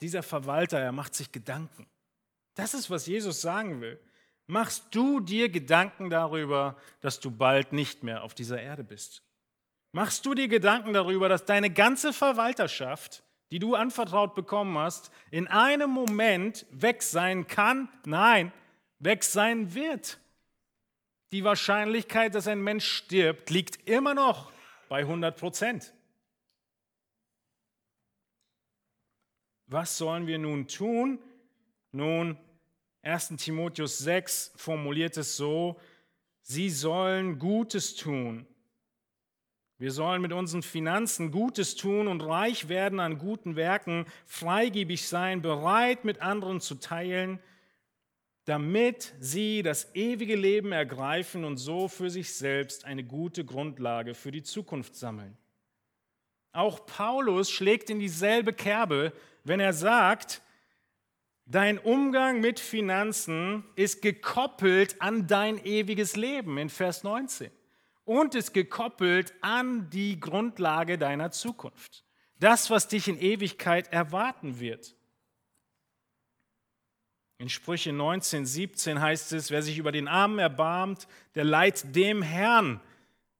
[0.00, 1.86] Dieser Verwalter, er macht sich Gedanken.
[2.54, 4.00] Das ist, was Jesus sagen will.
[4.46, 9.25] Machst du dir Gedanken darüber, dass du bald nicht mehr auf dieser Erde bist?
[9.92, 15.46] Machst du dir Gedanken darüber, dass deine ganze Verwalterschaft, die du anvertraut bekommen hast, in
[15.46, 17.88] einem Moment weg sein kann?
[18.04, 18.52] Nein,
[18.98, 20.18] weg sein wird.
[21.32, 24.52] Die Wahrscheinlichkeit, dass ein Mensch stirbt, liegt immer noch
[24.88, 25.92] bei 100 Prozent.
[29.66, 31.18] Was sollen wir nun tun?
[31.90, 32.38] Nun,
[33.02, 35.80] 1 Timotheus 6 formuliert es so,
[36.42, 38.46] sie sollen Gutes tun.
[39.78, 45.42] Wir sollen mit unseren Finanzen Gutes tun und reich werden an guten Werken, freigebig sein,
[45.42, 47.40] bereit mit anderen zu teilen,
[48.46, 54.30] damit sie das ewige Leben ergreifen und so für sich selbst eine gute Grundlage für
[54.30, 55.36] die Zukunft sammeln.
[56.52, 59.12] Auch Paulus schlägt in dieselbe Kerbe,
[59.44, 60.40] wenn er sagt,
[61.44, 67.50] dein Umgang mit Finanzen ist gekoppelt an dein ewiges Leben in Vers 19
[68.06, 72.04] und ist gekoppelt an die Grundlage deiner Zukunft.
[72.38, 74.94] Das, was dich in Ewigkeit erwarten wird.
[77.38, 82.22] In Sprüche 19, 17 heißt es, wer sich über den Armen erbarmt, der leiht dem
[82.22, 82.80] Herrn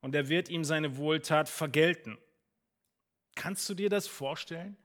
[0.00, 2.18] und er wird ihm seine Wohltat vergelten.
[3.34, 4.76] Kannst du dir das vorstellen?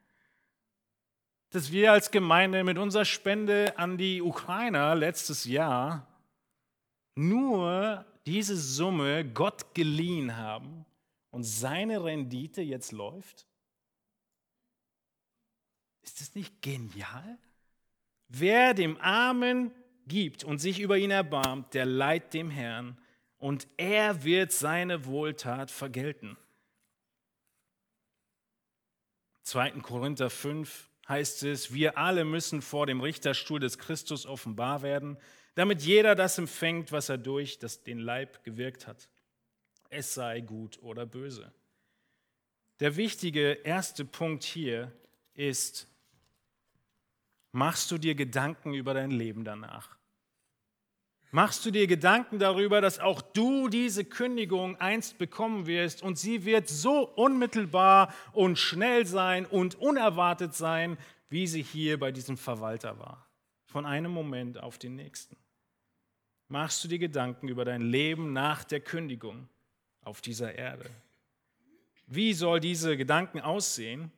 [1.49, 6.07] Dass wir als Gemeinde mit unserer Spende an die Ukrainer letztes Jahr
[7.15, 10.85] nur diese Summe Gott geliehen haben
[11.31, 13.47] und seine Rendite jetzt läuft?
[16.01, 17.37] Ist das nicht genial?
[18.27, 19.71] Wer dem Armen
[20.07, 22.97] gibt und sich über ihn erbarmt, der leiht dem Herrn
[23.37, 26.37] und er wird seine Wohltat vergelten.
[29.43, 29.71] 2.
[29.81, 35.17] Korinther 5 heißt es, wir alle müssen vor dem Richterstuhl des Christus offenbar werden,
[35.55, 39.09] damit jeder das empfängt, was er durch das, den Leib gewirkt hat.
[39.89, 41.51] Es sei gut oder böse.
[42.79, 44.91] Der wichtige erste Punkt hier
[45.33, 45.91] ist,
[47.51, 49.97] Machst du dir Gedanken über dein Leben danach?
[51.31, 56.45] Machst du dir Gedanken darüber, dass auch du diese Kündigung einst bekommen wirst und sie
[56.45, 60.97] wird so unmittelbar und schnell sein und unerwartet sein,
[61.29, 63.29] wie sie hier bei diesem Verwalter war,
[63.65, 65.37] von einem Moment auf den nächsten?
[66.51, 69.47] Machst du dir Gedanken über dein Leben nach der Kündigung
[70.01, 70.83] auf dieser Erde?
[72.07, 74.11] Wie soll diese Gedanken aussehen?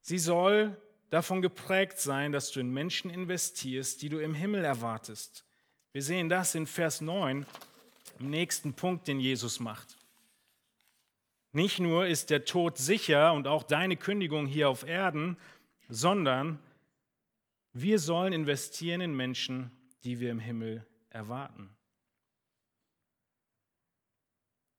[0.00, 0.76] Sie soll
[1.10, 5.44] davon geprägt sein, dass du in Menschen investierst, die du im Himmel erwartest.
[5.92, 7.46] Wir sehen das in Vers 9,
[8.18, 9.96] im nächsten Punkt, den Jesus macht.
[11.52, 15.36] Nicht nur ist der Tod sicher und auch deine Kündigung hier auf Erden,
[15.88, 16.58] sondern
[17.72, 19.70] wir sollen investieren in Menschen,
[20.02, 21.76] die wir im Himmel erwarten.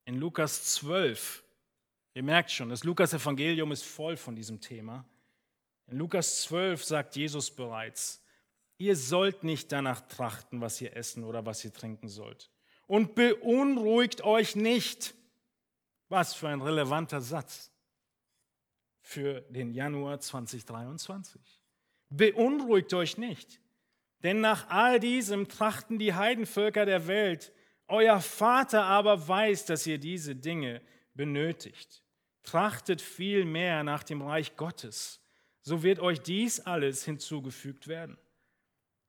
[0.06, 1.44] In Lukas 12,
[2.14, 5.06] ihr merkt schon, das Lukas-Evangelium ist voll von diesem Thema.
[5.88, 8.24] In Lukas 12 sagt Jesus bereits,
[8.78, 12.50] ihr sollt nicht danach trachten, was ihr essen oder was ihr trinken sollt.
[12.88, 15.14] Und beunruhigt euch nicht.
[16.10, 17.72] Was für ein relevanter Satz
[19.00, 21.42] für den Januar 2023.
[22.10, 23.61] Beunruhigt euch nicht,
[24.24, 27.52] denn nach all diesem trachten die Heidenvölker der Welt.
[27.88, 30.82] Euer Vater aber weiß, dass ihr diese Dinge
[31.14, 32.04] benötigt.
[32.44, 35.22] Trachtet vielmehr nach dem Reich Gottes
[35.62, 38.18] so wird euch dies alles hinzugefügt werden.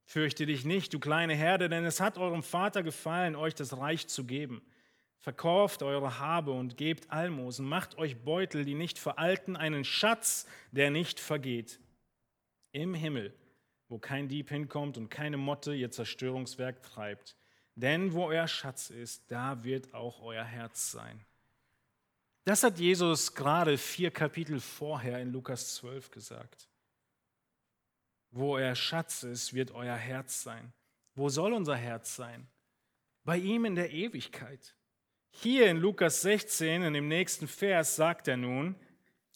[0.05, 4.07] Fürchte dich nicht, du kleine Herde, denn es hat eurem Vater gefallen, euch das Reich
[4.07, 4.61] zu geben.
[5.19, 10.91] Verkauft eure Habe und gebt Almosen, macht euch Beutel, die nicht veralten, einen Schatz, der
[10.91, 11.79] nicht vergeht.
[12.73, 13.33] Im Himmel,
[13.93, 17.35] wo kein Dieb hinkommt und keine Motte ihr Zerstörungswerk treibt.
[17.75, 21.23] Denn wo euer Schatz ist, da wird auch euer Herz sein.
[22.43, 26.67] Das hat Jesus gerade vier Kapitel vorher in Lukas 12 gesagt.
[28.31, 30.73] Wo euer Schatz ist, wird euer Herz sein.
[31.13, 32.47] Wo soll unser Herz sein?
[33.23, 34.75] Bei ihm in der Ewigkeit.
[35.29, 38.75] Hier in Lukas 16, in dem nächsten Vers, sagt er nun,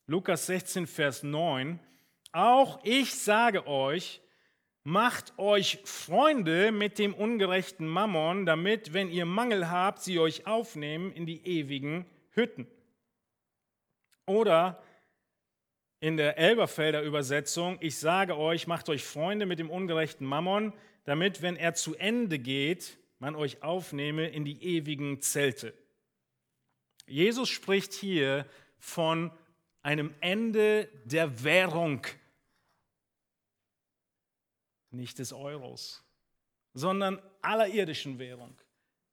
[0.07, 1.79] Lukas 16, Vers 9,
[2.31, 4.23] auch ich sage euch,
[4.87, 11.11] macht euch Freunde mit dem ungerechten Mammon, damit, wenn ihr Mangel habt, sie euch aufnehmen
[11.11, 12.65] in die ewigen Hütten.
[14.25, 14.81] Oder
[15.99, 20.71] in der Elberfelder Übersetzung, ich sage euch, macht euch Freunde mit dem ungerechten Mammon,
[21.03, 25.73] damit, wenn er zu Ende geht, man euch aufnehme in die ewigen Zelte.
[27.05, 28.45] Jesus spricht hier
[28.79, 29.31] von
[29.83, 32.07] einem Ende der Währung.
[34.91, 36.03] Nicht des Euros,
[36.73, 38.55] sondern aller irdischen Währung.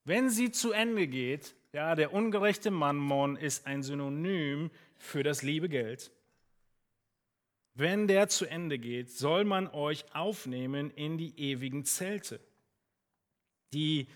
[0.05, 5.69] Wenn sie zu Ende geht, ja, der ungerechte Mammon ist ein Synonym für das liebe
[5.69, 6.13] Geld.
[7.75, 12.39] Wenn der zu Ende geht, soll man euch aufnehmen in die ewigen Zelte.
[13.73, 14.07] Die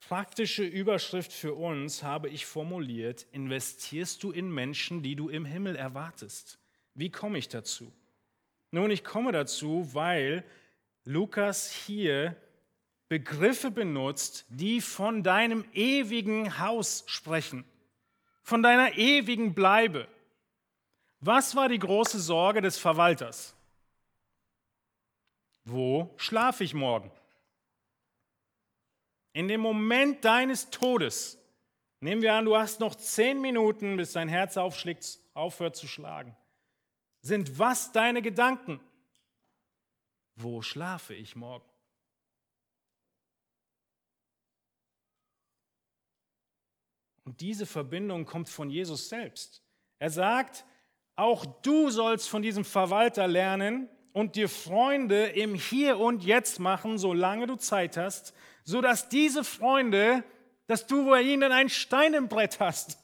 [0.00, 5.76] praktische Überschrift für uns habe ich formuliert, investierst du in Menschen, die du im Himmel
[5.76, 6.58] erwartest?
[6.94, 7.92] Wie komme ich dazu?
[8.70, 10.44] Nun, ich komme dazu, weil
[11.08, 12.36] Lukas hier
[13.08, 17.64] Begriffe benutzt, die von deinem ewigen Haus sprechen,
[18.42, 20.06] von deiner ewigen Bleibe.
[21.20, 23.54] Was war die große Sorge des Verwalters?
[25.64, 27.10] Wo schlafe ich morgen?
[29.32, 31.38] In dem Moment deines Todes,
[32.00, 36.36] nehmen wir an, du hast noch zehn Minuten, bis dein Herz aufschlägt, aufhört zu schlagen,
[37.22, 38.78] sind was deine Gedanken?
[40.40, 41.68] Wo schlafe ich morgen?
[47.24, 49.62] Und diese Verbindung kommt von Jesus selbst.
[49.98, 50.64] Er sagt,
[51.16, 56.98] auch du sollst von diesem Verwalter lernen und dir Freunde im Hier und Jetzt machen,
[56.98, 58.32] solange du Zeit hast,
[58.62, 60.22] sodass diese Freunde,
[60.68, 62.96] dass du bei ihnen ein Stein im Brett hast.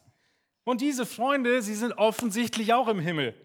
[0.63, 3.35] Und diese Freunde, sie sind offensichtlich auch im Himmel.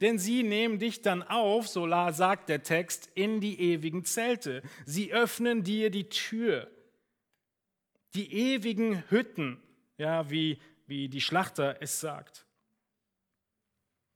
[0.00, 4.62] Denn sie nehmen dich dann auf, so sagt der Text, in die ewigen Zelte.
[4.86, 6.70] Sie öffnen dir die Tür.
[8.14, 9.60] Die ewigen Hütten,
[9.96, 12.46] ja, wie, wie die Schlachter es sagt.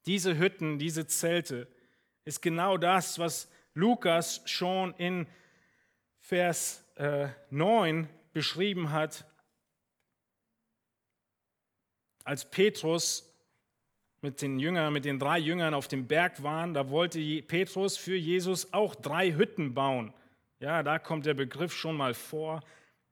[0.06, 1.68] Diese Hütten, diese Zelte
[2.24, 5.26] ist genau das, was Lukas schon in
[6.20, 9.24] Vers äh, 9 beschrieben hat,
[12.24, 13.31] als Petrus
[14.22, 18.16] mit den Jüngern, mit den drei Jüngern auf dem Berg waren, da wollte Petrus für
[18.16, 20.14] Jesus auch drei Hütten bauen.
[20.60, 22.62] Ja, da kommt der Begriff schon mal vor.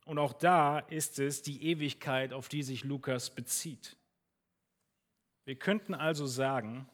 [0.05, 3.97] Und auch da ist es die Ewigkeit, auf die sich Lukas bezieht.
[5.45, 6.89] Wir könnten also sagen,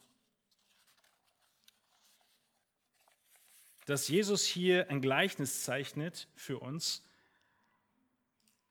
[3.85, 7.05] dass Jesus hier ein Gleichnis zeichnet für uns,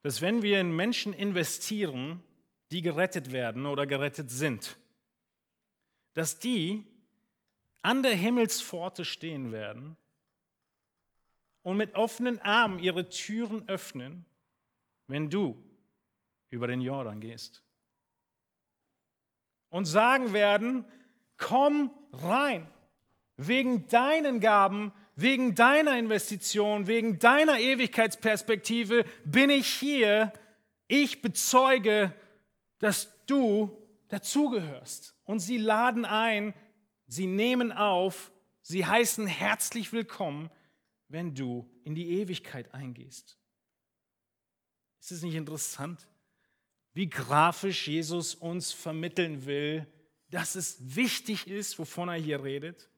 [0.02, 2.24] dass wenn wir in Menschen investieren,
[2.72, 4.78] die gerettet werden oder gerettet sind,
[6.16, 6.84] dass die
[7.84, 9.96] an der Himmelspforte stehen werden
[11.62, 14.26] und mit offenen Armen ihre Türen öffnen,
[15.08, 15.64] wenn du
[16.50, 17.62] über den Jordan gehst
[19.70, 20.86] und sagen werden,
[21.38, 22.68] komm rein,
[23.38, 30.32] wegen deinen Gaben, wegen deiner Investition, wegen deiner Ewigkeitsperspektive bin ich hier.
[30.88, 32.14] Ich bezeuge,
[32.80, 33.76] dass du
[34.08, 35.15] dazugehörst.
[35.26, 36.54] Und sie laden ein,
[37.06, 40.50] sie nehmen auf, sie heißen herzlich willkommen,
[41.08, 43.38] wenn du in die Ewigkeit eingehst.
[45.00, 46.08] Ist es nicht interessant?
[46.96, 49.86] wie grafisch Jesus uns vermitteln will,
[50.30, 52.90] dass es wichtig ist, wovon er hier redet?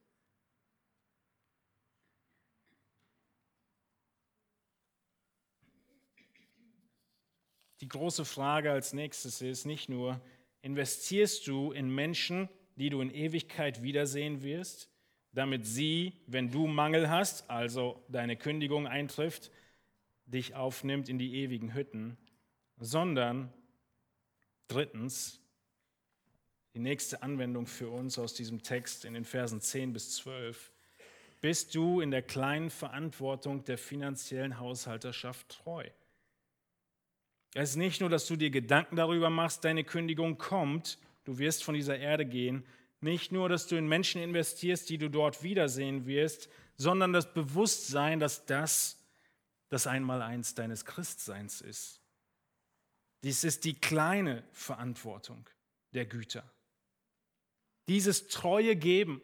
[7.82, 10.22] Die große Frage als nächstes ist nicht nur,
[10.62, 14.90] investierst du in Menschen, die du in Ewigkeit wiedersehen wirst,
[15.34, 19.52] damit sie, wenn du Mangel hast, also deine Kündigung eintrifft,
[20.26, 22.18] dich aufnimmt in die ewigen Hütten,
[22.80, 23.54] sondern
[24.68, 25.40] Drittens,
[26.74, 30.74] die nächste Anwendung für uns aus diesem Text in den Versen 10 bis 12.
[31.40, 35.86] Bist du in der kleinen Verantwortung der finanziellen Haushalterschaft treu?
[37.54, 41.64] Es ist nicht nur, dass du dir Gedanken darüber machst, deine Kündigung kommt, du wirst
[41.64, 42.66] von dieser Erde gehen.
[43.00, 48.20] Nicht nur, dass du in Menschen investierst, die du dort wiedersehen wirst, sondern das Bewusstsein,
[48.20, 48.98] dass das
[49.70, 52.02] das Einmaleins deines Christseins ist.
[53.24, 55.50] Dies ist die kleine Verantwortung
[55.94, 56.50] der Güter.
[57.88, 59.22] Dieses treue Geben,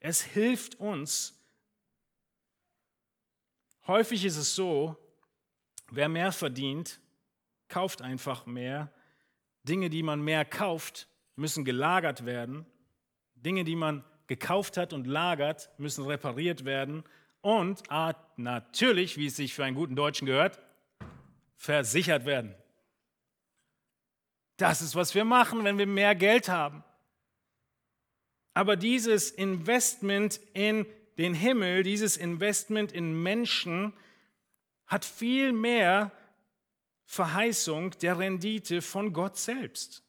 [0.00, 1.34] es hilft uns.
[3.86, 4.96] Häufig ist es so,
[5.90, 7.00] wer mehr verdient,
[7.68, 8.92] kauft einfach mehr.
[9.64, 12.66] Dinge, die man mehr kauft, müssen gelagert werden.
[13.34, 17.04] Dinge, die man gekauft hat und lagert, müssen repariert werden.
[17.40, 20.58] Und ah, natürlich, wie es sich für einen guten Deutschen gehört,
[21.56, 22.54] versichert werden.
[24.56, 26.82] Das ist, was wir machen, wenn wir mehr Geld haben.
[28.54, 30.86] Aber dieses Investment in
[31.18, 33.92] den Himmel, dieses Investment in Menschen
[34.86, 36.10] hat viel mehr
[37.06, 40.02] Verheißung der Rendite von Gott selbst.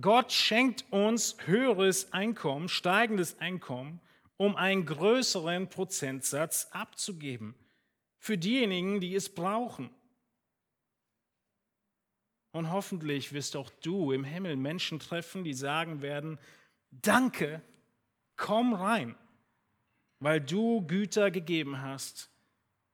[0.00, 4.00] Gott schenkt uns höheres Einkommen, steigendes Einkommen
[4.36, 7.54] um einen größeren Prozentsatz abzugeben
[8.18, 9.90] für diejenigen, die es brauchen.
[12.50, 16.38] Und hoffentlich wirst auch du im Himmel Menschen treffen, die sagen werden,
[16.90, 17.62] danke,
[18.36, 19.16] komm rein,
[20.18, 22.30] weil du Güter gegeben hast,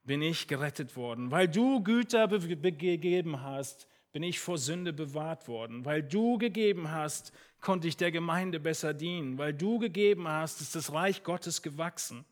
[0.04, 1.30] bin ich gerettet worden.
[1.30, 5.84] Weil du Güter gegeben hast, bin ich vor Sünde bewahrt worden.
[5.84, 9.38] Weil du gegeben hast, konnte ich der Gemeinde besser dienen.
[9.38, 12.24] Weil du gegeben hast, ist das Reich Gottes gewachsen.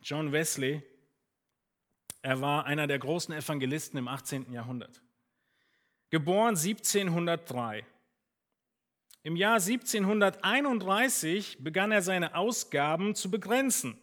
[0.00, 0.82] John Wesley,
[2.22, 4.52] er war einer der großen Evangelisten im 18.
[4.52, 5.02] Jahrhundert.
[6.10, 7.84] Geboren 1703.
[9.24, 14.00] Im Jahr 1731 begann er seine Ausgaben zu begrenzen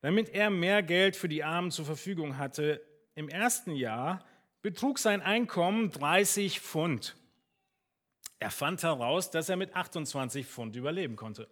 [0.00, 2.84] damit er mehr Geld für die Armen zur Verfügung hatte.
[3.14, 4.24] Im ersten Jahr
[4.62, 7.16] betrug sein Einkommen 30 Pfund.
[8.38, 11.48] Er fand heraus, dass er mit 28 Pfund überleben konnte.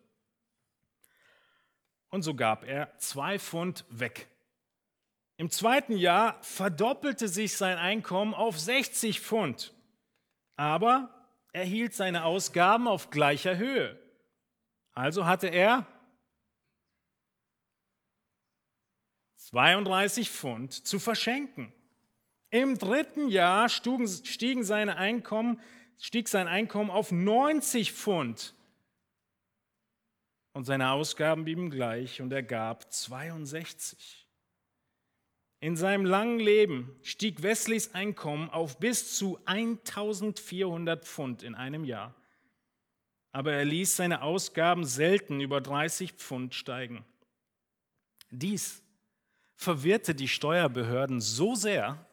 [2.11, 4.28] Und so gab er zwei Pfund weg.
[5.38, 9.74] Im zweiten Jahr verdoppelte sich sein Einkommen auf 60 Pfund.
[10.55, 11.11] Aber
[11.53, 13.99] er hielt seine Ausgaben auf gleicher Höhe.
[14.92, 15.86] Also hatte er
[19.51, 21.72] 32 Pfund zu verschenken.
[22.51, 25.61] Im dritten Jahr stiegen seine Einkommen,
[25.99, 28.55] stieg sein Einkommen auf 90 Pfund.
[30.53, 34.26] Und seine Ausgaben blieben gleich und er gab 62.
[35.61, 42.14] In seinem langen Leben stieg Wesleys Einkommen auf bis zu 1400 Pfund in einem Jahr.
[43.30, 47.05] Aber er ließ seine Ausgaben selten über 30 Pfund steigen.
[48.30, 48.82] Dies
[49.57, 52.07] verwirrte die Steuerbehörden so sehr,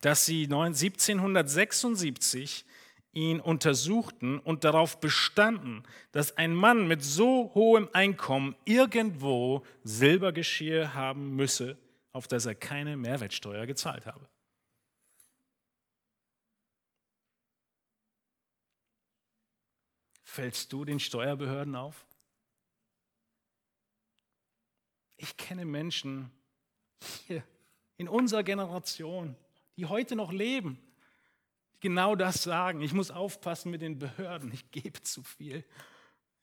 [0.00, 2.64] dass sie 1776
[3.12, 5.82] ihn untersuchten und darauf bestanden,
[6.12, 11.78] dass ein Mann mit so hohem Einkommen irgendwo Silbergeschirr haben müsse,
[12.12, 14.28] auf das er keine Mehrwertsteuer gezahlt habe.
[20.22, 22.04] Fällst du den Steuerbehörden auf?
[25.16, 26.30] Ich kenne Menschen
[27.26, 27.42] hier
[27.96, 29.36] in unserer Generation,
[29.76, 30.78] die heute noch leben,
[31.74, 32.80] die genau das sagen.
[32.80, 35.64] Ich muss aufpassen mit den Behörden, ich gebe zu viel.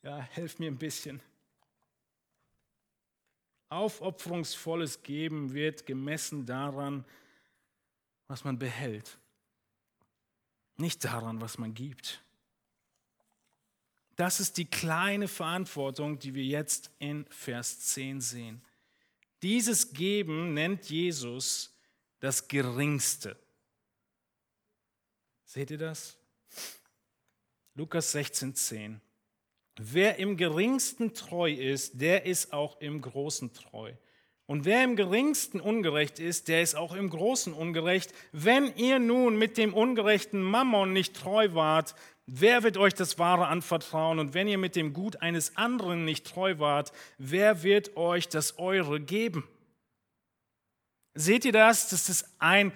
[0.01, 1.21] Ja, helf mir ein bisschen.
[3.69, 7.05] Aufopferungsvolles Geben wird gemessen daran,
[8.28, 9.17] was man behält,
[10.78, 12.22] nicht daran, was man gibt.
[14.16, 18.61] Das ist die kleine Verantwortung, die wir jetzt in Vers 10 sehen.
[19.41, 21.76] Dieses Geben nennt Jesus
[22.20, 23.36] das Geringste.
[25.45, 26.18] Seht ihr das?
[27.76, 29.01] Lukas 16, 10.
[29.78, 33.93] Wer im geringsten treu ist, der ist auch im großen treu.
[34.45, 38.14] Und wer im geringsten ungerecht ist, der ist auch im großen ungerecht.
[38.32, 41.95] Wenn ihr nun mit dem ungerechten Mammon nicht treu wart,
[42.26, 44.19] Wer wird euch das Wahre anvertrauen?
[44.19, 48.57] Und wenn ihr mit dem Gut eines anderen nicht treu wart, wer wird euch das
[48.57, 49.47] Eure geben?
[51.15, 52.71] Seht ihr das, dass das ein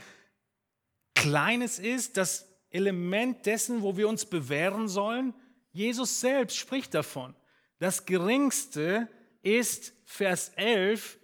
[1.16, 5.34] kleines ist, das Element dessen, wo wir uns bewähren sollen?
[5.72, 7.34] Jesus selbst spricht davon.
[7.80, 9.08] Das Geringste
[9.42, 11.18] ist Vers 11,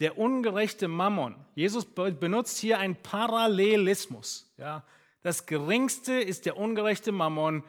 [0.00, 1.36] der ungerechte Mammon.
[1.54, 4.52] Jesus benutzt hier einen Parallelismus.
[4.56, 4.84] Ja,
[5.28, 7.62] das Geringste ist der ungerechte Mammon.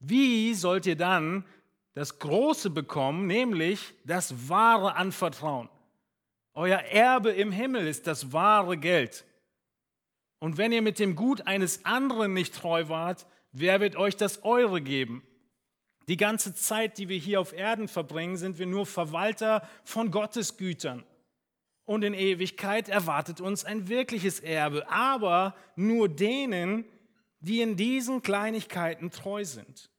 [0.00, 1.44] Wie sollt ihr dann
[1.92, 5.68] das Große bekommen, nämlich das wahre Anvertrauen?
[6.54, 9.26] Euer Erbe im Himmel ist das wahre Geld.
[10.38, 14.42] Und wenn ihr mit dem Gut eines anderen nicht treu wart, wer wird euch das
[14.42, 15.22] Eure geben?
[16.08, 20.56] Die ganze Zeit, die wir hier auf Erden verbringen, sind wir nur Verwalter von Gottes
[20.56, 21.04] Gütern.
[21.84, 26.86] Und in Ewigkeit erwartet uns ein wirkliches Erbe, aber nur denen,
[27.44, 29.90] die in diesen Kleinigkeiten treu sind.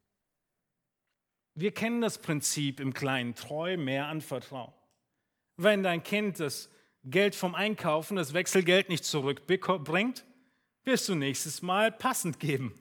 [1.54, 4.74] Wir kennen das Prinzip im Kleinen, treu, mehr anvertrauen.
[5.56, 6.70] Wenn dein Kind das
[7.04, 10.26] Geld vom Einkaufen, das Wechselgeld nicht zurückbringt,
[10.86, 12.78] wirst du nächstes Mal passend geben.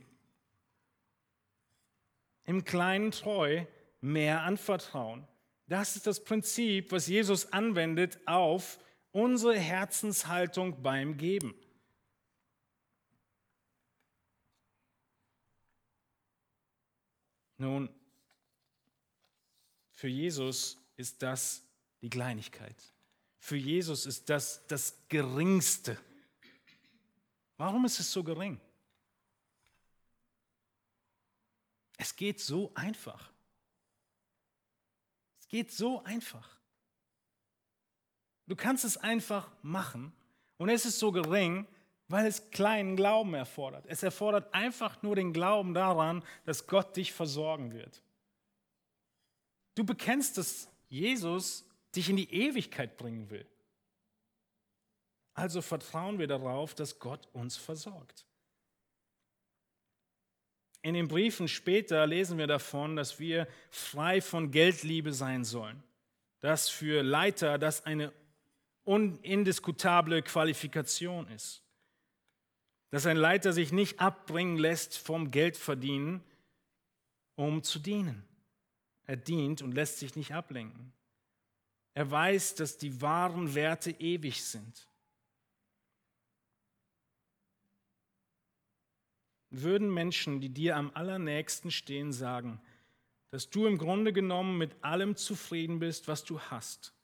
[2.46, 3.66] Im Kleinen treu,
[4.00, 5.28] mehr anvertrauen.
[5.66, 8.78] Das ist das Prinzip, was Jesus anwendet auf
[9.12, 11.54] unsere Herzenshaltung beim Geben.
[17.56, 17.88] Nun,
[19.92, 21.62] für Jesus ist das
[22.00, 22.76] die Kleinigkeit.
[23.38, 25.98] Für Jesus ist das das Geringste.
[27.56, 28.60] Warum ist es so gering?
[31.96, 33.30] Es geht so einfach.
[35.48, 36.58] geht so einfach.
[38.46, 40.12] Du kannst es einfach machen
[40.58, 41.66] und es ist so gering,
[42.14, 43.86] weil es kleinen Glauben erfordert.
[43.88, 48.04] Es erfordert einfach nur den Glauben daran, dass Gott dich versorgen wird.
[49.74, 53.44] Du bekennst, dass Jesus dich in die Ewigkeit bringen will.
[55.32, 58.24] Also vertrauen wir darauf, dass Gott uns versorgt.
[60.82, 65.82] In den Briefen später lesen wir davon, dass wir frei von Geldliebe sein sollen.
[66.38, 68.12] Dass für Leiter das eine
[68.84, 71.63] undiskutable Qualifikation ist.
[72.94, 76.22] Dass ein Leiter sich nicht abbringen lässt vom Geldverdienen,
[77.34, 78.24] um zu dienen.
[79.04, 80.92] Er dient und lässt sich nicht ablenken.
[81.94, 84.86] Er weiß, dass die wahren Werte ewig sind.
[89.50, 92.60] Würden Menschen, die dir am allernächsten stehen, sagen,
[93.32, 96.94] dass du im Grunde genommen mit allem zufrieden bist, was du hast?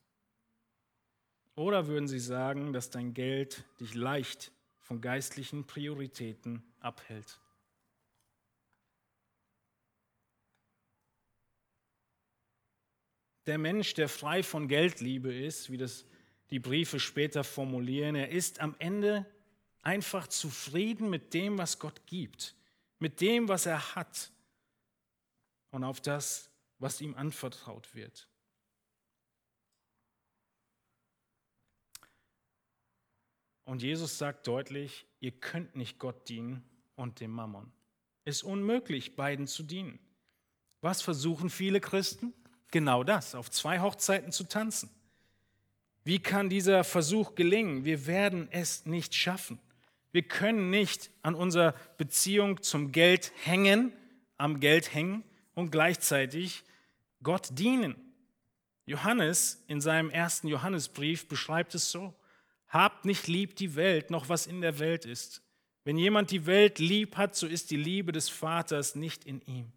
[1.57, 4.53] Oder würden sie sagen, dass dein Geld dich leicht
[4.91, 7.39] von geistlichen Prioritäten abhält?
[13.47, 16.07] Der Mensch, der frei von Geldliebe ist, wie das
[16.51, 19.33] die Briefe später formulieren, er ist am Ende
[19.83, 22.57] einfach zufrieden mit dem, was Gott gibt,
[22.99, 24.33] mit dem, was er hat
[25.71, 28.29] und auf das, was ihm anvertraut wird.
[33.71, 36.65] Und Jesus sagt deutlich, ihr könnt nicht Gott dienen
[36.97, 37.71] und dem Mammon.
[38.25, 40.01] Es ist unmöglich, beiden zu dienen.
[40.81, 42.33] Was versuchen viele Christen?
[42.73, 44.91] Genau das, auf zwei Hochzeiten zu tanzen.
[46.03, 47.85] Wie kann dieser Versuch gelingen?
[47.85, 49.61] Wir werden es nicht schaffen.
[50.11, 53.93] Wir können nicht an unserer Beziehung zum Geld hängen,
[54.37, 55.23] am Geld hängen
[55.55, 56.65] und gleichzeitig
[57.23, 57.95] Gott dienen.
[58.85, 62.13] Johannes in seinem ersten Johannesbrief beschreibt es so.
[62.71, 65.43] Habt nicht lieb die Welt, noch was in der Welt ist.
[65.85, 69.73] Wenn jemand die Welt lieb hat, so ist die Liebe des Vaters nicht in ihm.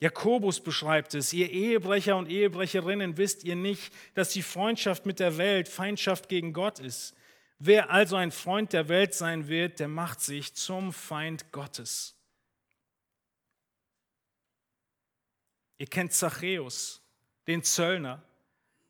[0.00, 5.38] Jakobus beschreibt es, ihr Ehebrecher und Ehebrecherinnen wisst ihr nicht, dass die Freundschaft mit der
[5.38, 7.14] Welt Feindschaft gegen Gott ist.
[7.58, 12.16] Wer also ein Freund der Welt sein wird, der macht sich zum Feind Gottes.
[15.78, 17.00] Ihr kennt Zachäus,
[17.46, 18.22] den Zöllner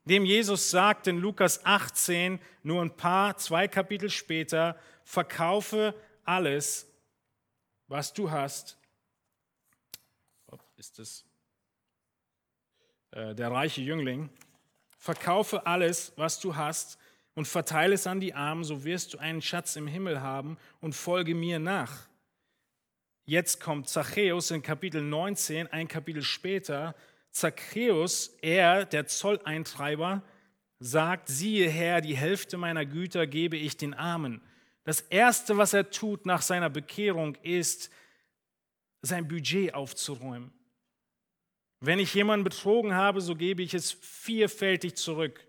[0.05, 5.95] dem Jesus sagt in Lukas 18, nur ein paar, zwei Kapitel später, verkaufe
[6.25, 6.87] alles,
[7.89, 8.79] was du hast.
[10.77, 11.25] Ist es
[13.13, 14.29] äh, der reiche Jüngling?
[14.99, 16.99] Verkaufe alles, was du hast
[17.35, 20.95] und verteile es an die Armen, so wirst du einen Schatz im Himmel haben und
[20.95, 22.09] folge mir nach.
[23.25, 26.95] Jetzt kommt Zachäus in Kapitel 19, ein Kapitel später,
[27.35, 30.23] Zachäus, er, der Zolleintreiber,
[30.79, 34.41] sagt, siehe Herr, die Hälfte meiner Güter gebe ich den Armen.
[34.85, 37.91] Das Erste, was er tut nach seiner Bekehrung, ist,
[39.03, 40.53] sein Budget aufzuräumen.
[41.81, 45.45] Wenn ich jemanden betrogen habe, so gebe ich es vierfältig zurück.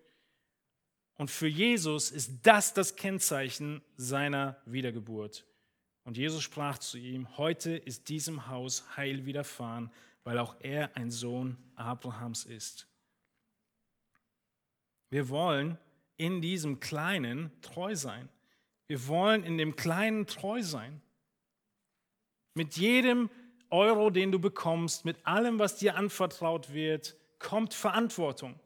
[1.17, 5.45] Und für Jesus ist das das Kennzeichen seiner Wiedergeburt.
[6.05, 9.91] Und Jesus sprach zu ihm, heute ist diesem Haus Heil widerfahren,
[10.23, 12.87] weil auch er ein Sohn Abrahams ist.
[15.09, 15.77] Wir wollen
[16.17, 18.29] in diesem Kleinen treu sein.
[18.87, 21.01] Wir wollen in dem Kleinen treu sein.
[22.53, 23.29] Mit jedem
[23.71, 28.59] Euro, den du bekommst, mit allem, was dir anvertraut wird, kommt Verantwortung.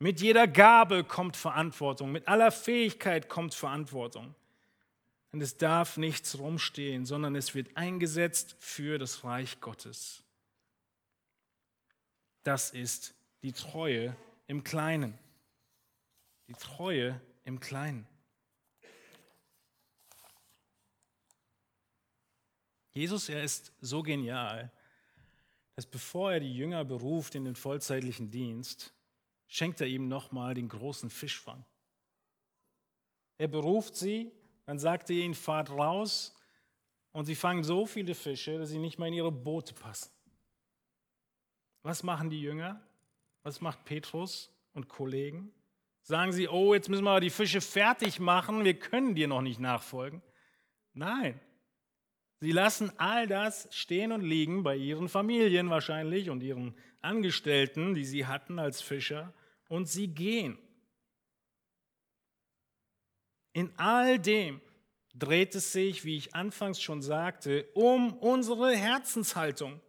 [0.00, 2.12] Mit jeder Gabe kommt Verantwortung.
[2.12, 4.34] Mit aller Fähigkeit kommt Verantwortung.
[5.32, 10.22] Und es darf nichts rumstehen, sondern es wird eingesetzt für das Reich Gottes.
[12.42, 14.16] Das ist die Treue
[14.46, 15.18] im Kleinen.
[16.48, 18.06] Die Treue im Kleinen.
[22.94, 24.72] Jesus, er ist so genial,
[25.76, 28.92] dass bevor er die Jünger beruft in den vollzeitlichen Dienst,
[29.46, 31.64] schenkt er ihm nochmal den großen Fischfang.
[33.36, 34.32] Er beruft sie,
[34.68, 36.36] dann sagt er ihnen, fahrt raus
[37.12, 40.12] und sie fangen so viele Fische, dass sie nicht mehr in ihre Boote passen.
[41.82, 42.78] Was machen die Jünger?
[43.42, 45.54] Was macht Petrus und Kollegen?
[46.02, 49.58] Sagen sie, oh, jetzt müssen wir die Fische fertig machen, wir können dir noch nicht
[49.58, 50.20] nachfolgen.
[50.92, 51.40] Nein,
[52.40, 58.04] sie lassen all das stehen und liegen bei ihren Familien wahrscheinlich und ihren Angestellten, die
[58.04, 59.32] sie hatten als Fischer,
[59.70, 60.58] und sie gehen.
[63.58, 64.60] In all dem
[65.14, 69.80] dreht es sich, wie ich anfangs schon sagte, um unsere Herzenshaltung.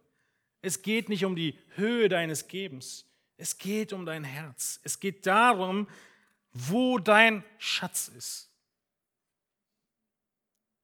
[0.60, 3.06] Es geht nicht um die Höhe deines Gebens.
[3.36, 4.80] Es geht um dein Herz.
[4.82, 5.86] Es geht darum,
[6.52, 8.50] wo dein Schatz ist.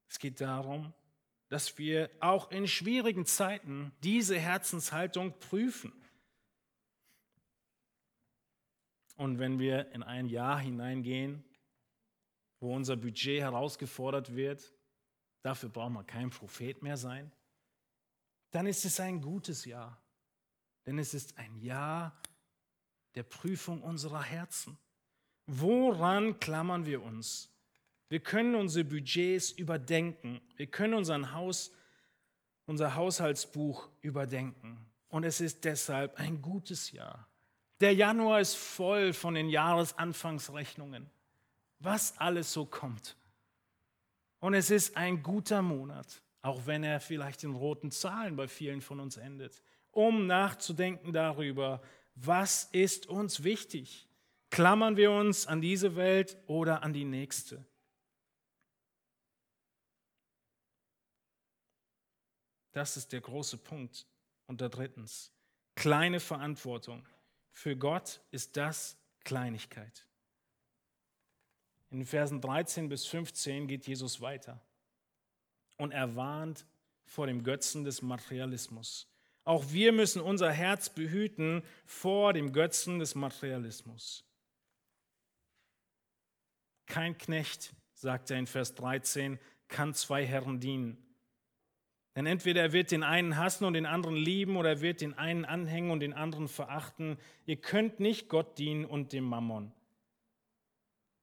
[0.09, 0.95] Es geht darum,
[1.49, 5.93] dass wir auch in schwierigen Zeiten diese Herzenshaltung prüfen.
[9.17, 11.43] Und wenn wir in ein Jahr hineingehen,
[12.67, 14.75] wo unser Budget herausgefordert wird,
[15.43, 17.31] dafür braucht man kein Prophet mehr sein,
[18.51, 20.03] dann ist es ein gutes Jahr.
[20.85, 22.21] Denn es ist ein Jahr
[23.15, 24.77] der Prüfung unserer Herzen.
[25.47, 27.53] Woran klammern wir uns?
[28.09, 30.41] Wir können unsere Budgets überdenken.
[30.57, 31.73] Wir können unseren Haus,
[32.67, 34.85] unser Haushaltsbuch überdenken.
[35.09, 37.29] Und es ist deshalb ein gutes Jahr.
[37.81, 41.09] Der Januar ist voll von den Jahresanfangsrechnungen,
[41.79, 43.17] was alles so kommt.
[44.41, 48.81] Und es ist ein guter Monat, auch wenn er vielleicht in roten Zahlen bei vielen
[48.81, 51.83] von uns endet, um nachzudenken darüber,
[52.15, 54.09] was ist uns wichtig.
[54.51, 57.65] Klammern wir uns an diese Welt oder an die nächste?
[62.73, 64.07] Das ist der große Punkt.
[64.47, 65.33] Und da drittens,
[65.75, 67.09] kleine Verantwortung.
[67.51, 70.07] Für Gott ist das Kleinigkeit.
[71.97, 74.61] In Versen 13 bis 15 geht Jesus weiter
[75.79, 76.67] und er warnt
[77.07, 79.11] vor dem Götzen des Materialismus.
[79.45, 84.27] Auch wir müssen unser Herz behüten vor dem Götzen des Materialismus.
[86.85, 89.39] Kein Knecht, sagt er in Vers 13,
[89.69, 91.03] kann zwei Herren dienen.
[92.15, 95.15] Denn entweder er wird den einen hassen und den anderen lieben oder er wird den
[95.15, 97.17] einen anhängen und den anderen verachten.
[97.47, 99.73] Ihr könnt nicht Gott dienen und dem Mammon.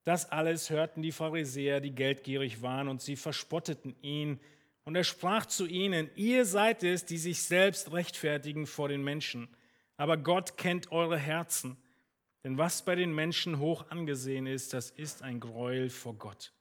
[0.03, 4.39] Das alles hörten die Pharisäer, die geldgierig waren, und sie verspotteten ihn.
[4.83, 9.47] Und er sprach zu ihnen, ihr seid es, die sich selbst rechtfertigen vor den Menschen.
[9.95, 11.77] Aber Gott kennt eure Herzen.
[12.43, 16.51] Denn was bei den Menschen hoch angesehen ist, das ist ein Gräuel vor Gott.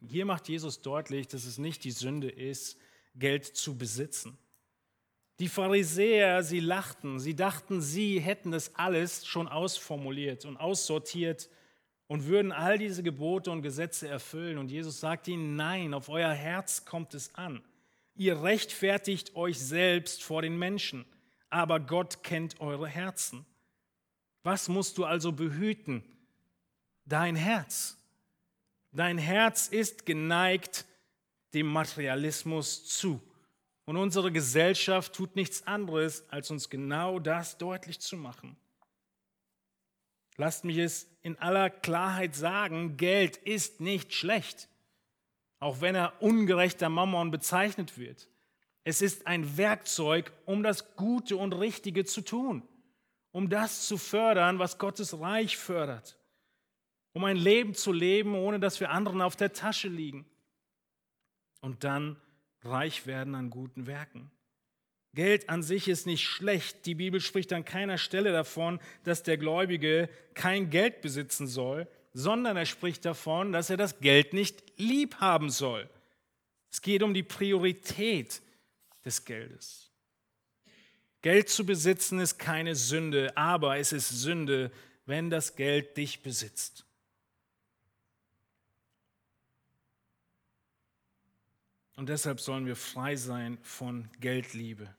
[0.00, 2.76] Hier macht Jesus deutlich, dass es nicht die Sünde ist,
[3.14, 4.36] Geld zu besitzen.
[5.40, 11.48] Die Pharisäer, sie lachten, sie dachten, sie hätten das alles schon ausformuliert und aussortiert
[12.06, 14.58] und würden all diese Gebote und Gesetze erfüllen.
[14.58, 17.62] Und Jesus sagt ihnen, nein, auf euer Herz kommt es an.
[18.14, 21.04] Ihr rechtfertigt euch selbst vor den Menschen,
[21.50, 23.44] aber Gott kennt eure Herzen.
[24.44, 26.04] Was musst du also behüten?
[27.06, 27.98] Dein Herz.
[28.92, 30.84] Dein Herz ist geneigt
[31.54, 33.20] dem Materialismus zu.
[33.86, 38.56] Und unsere Gesellschaft tut nichts anderes, als uns genau das deutlich zu machen.
[40.36, 44.68] Lasst mich es in aller Klarheit sagen, Geld ist nicht schlecht,
[45.60, 48.28] auch wenn er ungerechter Mammon bezeichnet wird.
[48.84, 52.66] Es ist ein Werkzeug, um das Gute und Richtige zu tun,
[53.32, 56.18] um das zu fördern, was Gottes Reich fördert
[57.14, 60.26] um ein Leben zu leben, ohne dass wir anderen auf der Tasche liegen.
[61.60, 62.20] Und dann
[62.64, 64.30] reich werden an guten Werken.
[65.14, 66.86] Geld an sich ist nicht schlecht.
[66.86, 72.56] Die Bibel spricht an keiner Stelle davon, dass der Gläubige kein Geld besitzen soll, sondern
[72.56, 75.88] er spricht davon, dass er das Geld nicht lieb haben soll.
[76.70, 78.42] Es geht um die Priorität
[79.04, 79.92] des Geldes.
[81.22, 84.70] Geld zu besitzen ist keine Sünde, aber es ist Sünde,
[85.06, 86.83] wenn das Geld dich besitzt.
[91.96, 94.92] Und deshalb sollen wir frei sein von Geldliebe.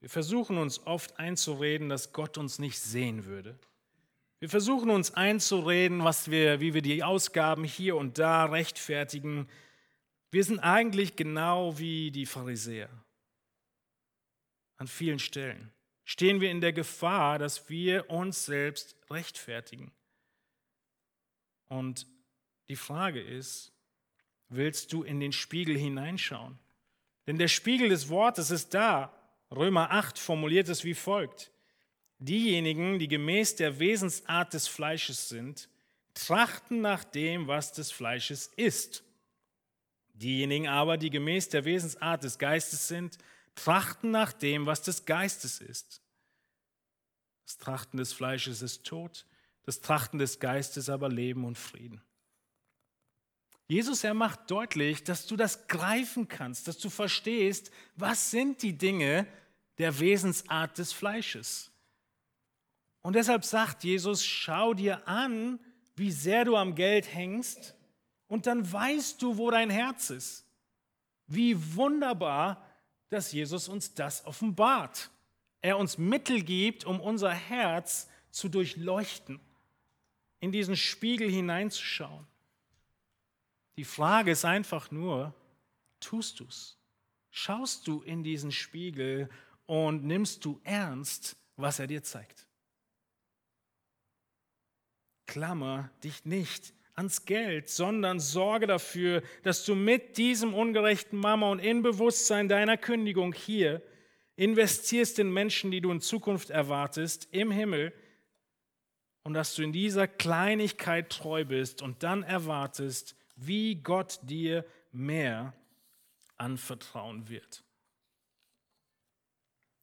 [0.00, 3.58] Wir versuchen uns oft einzureden, dass Gott uns nicht sehen würde.
[4.38, 9.48] Wir versuchen uns einzureden, was wir, wie wir die Ausgaben hier und da rechtfertigen.
[10.30, 12.90] Wir sind eigentlich genau wie die Pharisäer.
[14.76, 15.72] An vielen Stellen
[16.04, 19.92] stehen wir in der Gefahr, dass wir uns selbst rechtfertigen.
[21.68, 22.06] Und
[22.68, 23.73] die Frage ist,
[24.56, 26.58] willst du in den Spiegel hineinschauen?
[27.26, 29.12] Denn der Spiegel des Wortes ist da.
[29.50, 31.50] Römer 8 formuliert es wie folgt.
[32.18, 35.68] Diejenigen, die gemäß der Wesensart des Fleisches sind,
[36.14, 39.02] trachten nach dem, was des Fleisches ist.
[40.14, 43.18] Diejenigen aber, die gemäß der Wesensart des Geistes sind,
[43.54, 46.00] trachten nach dem, was des Geistes ist.
[47.44, 49.26] Das Trachten des Fleisches ist Tod,
[49.64, 52.00] das Trachten des Geistes aber Leben und Frieden.
[53.66, 58.76] Jesus, er macht deutlich, dass du das greifen kannst, dass du verstehst, was sind die
[58.76, 59.26] Dinge
[59.78, 61.70] der Wesensart des Fleisches.
[63.00, 65.58] Und deshalb sagt Jesus, schau dir an,
[65.96, 67.74] wie sehr du am Geld hängst,
[68.26, 70.46] und dann weißt du, wo dein Herz ist.
[71.26, 72.66] Wie wunderbar,
[73.10, 75.10] dass Jesus uns das offenbart.
[75.60, 79.40] Er uns Mittel gibt, um unser Herz zu durchleuchten,
[80.40, 82.26] in diesen Spiegel hineinzuschauen.
[83.76, 85.34] Die Frage ist einfach nur,
[86.00, 86.78] tust du es?
[87.30, 89.28] Schaust du in diesen Spiegel
[89.66, 92.46] und nimmst du ernst, was er dir zeigt?
[95.26, 101.58] Klammer dich nicht ans Geld, sondern sorge dafür, dass du mit diesem ungerechten Mama und
[101.58, 103.82] in Bewusstsein deiner Kündigung hier
[104.36, 107.92] investierst in Menschen, die du in Zukunft erwartest, im Himmel,
[109.24, 115.52] und dass du in dieser Kleinigkeit treu bist und dann erwartest, wie Gott dir mehr
[116.36, 117.64] anvertrauen wird.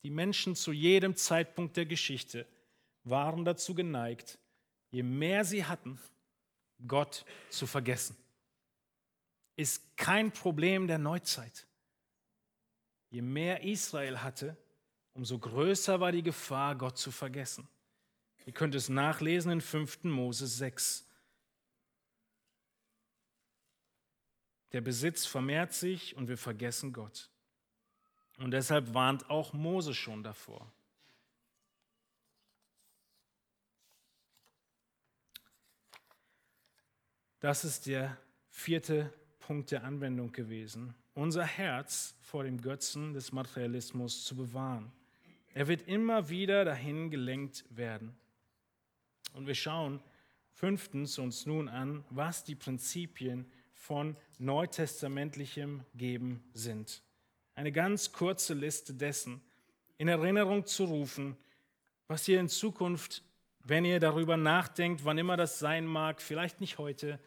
[0.03, 2.47] Die Menschen zu jedem Zeitpunkt der Geschichte
[3.03, 4.39] waren dazu geneigt,
[4.89, 5.99] je mehr sie hatten,
[6.87, 8.17] Gott zu vergessen.
[9.55, 11.67] Ist kein Problem der Neuzeit.
[13.09, 14.57] Je mehr Israel hatte,
[15.13, 17.67] umso größer war die Gefahr, Gott zu vergessen.
[18.45, 20.05] Ihr könnt es nachlesen in 5.
[20.05, 21.05] Mose 6.
[24.73, 27.29] Der Besitz vermehrt sich und wir vergessen Gott.
[28.37, 30.71] Und deshalb warnt auch Mose schon davor.
[37.39, 38.17] Das ist der
[38.49, 44.91] vierte Punkt der Anwendung gewesen, unser Herz vor dem Götzen des Materialismus zu bewahren.
[45.53, 48.15] Er wird immer wieder dahin gelenkt werden.
[49.33, 50.01] Und wir schauen
[50.51, 53.51] fünftens uns nun an, was die Prinzipien
[53.81, 57.01] von neutestamentlichem Geben sind.
[57.55, 59.41] Eine ganz kurze Liste dessen,
[59.97, 61.35] in Erinnerung zu rufen,
[62.07, 63.23] was ihr in Zukunft,
[63.63, 67.19] wenn ihr darüber nachdenkt, wann immer das sein mag, vielleicht nicht heute,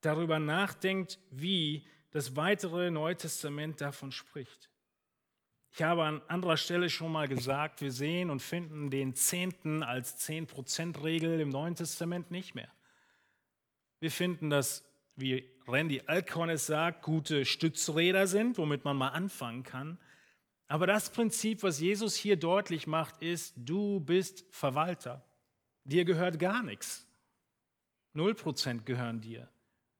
[0.00, 4.70] darüber nachdenkt, wie das weitere Neue Testament davon spricht.
[5.72, 10.24] Ich habe an anderer Stelle schon mal gesagt, wir sehen und finden den Zehnten als
[10.28, 12.70] 10%-Regel im Neuen Testament nicht mehr.
[14.02, 14.82] Wir finden, dass,
[15.14, 19.96] wie Randy Alcorn es sagt, gute Stützräder sind, womit man mal anfangen kann.
[20.66, 25.24] Aber das Prinzip, was Jesus hier deutlich macht, ist, du bist Verwalter.
[25.84, 27.06] Dir gehört gar nichts.
[28.12, 29.48] Null Prozent gehören dir.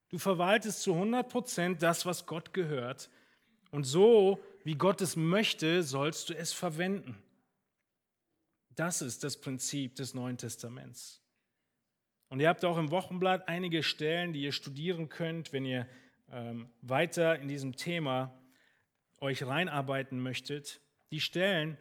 [0.08, 3.08] Du verwaltest zu 100 Prozent das, was Gott gehört.
[3.70, 7.22] Und so, wie Gott es möchte, sollst du es verwenden.
[8.74, 11.21] Das ist das Prinzip des Neuen Testaments.
[12.32, 15.86] Und ihr habt auch im Wochenblatt einige Stellen, die ihr studieren könnt, wenn ihr
[16.30, 18.32] ähm, weiter in diesem Thema
[19.20, 20.80] euch reinarbeiten möchtet.
[21.10, 21.76] Die Stellen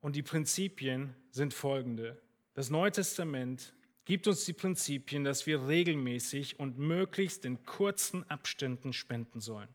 [0.00, 2.20] und die Prinzipien sind folgende.
[2.54, 3.72] Das Neue Testament
[4.04, 9.68] gibt uns die Prinzipien, dass wir regelmäßig und möglichst in kurzen Abständen spenden sollen.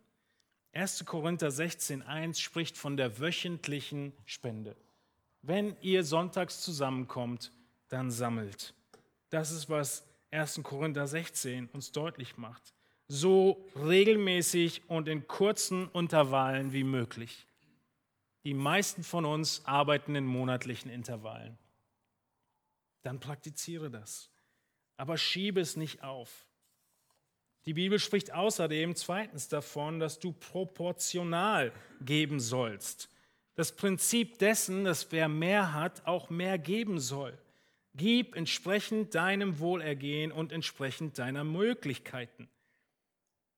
[0.74, 1.06] 1.
[1.06, 4.76] Korinther 16.1 spricht von der wöchentlichen Spende.
[5.44, 7.54] Wenn ihr sonntags zusammenkommt,
[7.88, 8.74] dann sammelt.
[9.30, 10.62] Das ist, was 1.
[10.64, 12.74] Korinther 16 uns deutlich macht.
[13.08, 17.46] So regelmäßig und in kurzen Intervallen wie möglich.
[18.44, 21.58] Die meisten von uns arbeiten in monatlichen Intervallen
[23.06, 24.30] dann praktiziere das.
[24.98, 26.48] Aber schiebe es nicht auf.
[27.66, 31.72] Die Bibel spricht außerdem zweitens davon, dass du proportional
[32.02, 33.10] geben sollst.
[33.56, 37.38] Das Prinzip dessen, dass wer mehr hat, auch mehr geben soll.
[37.98, 42.50] Gib entsprechend deinem Wohlergehen und entsprechend deiner Möglichkeiten.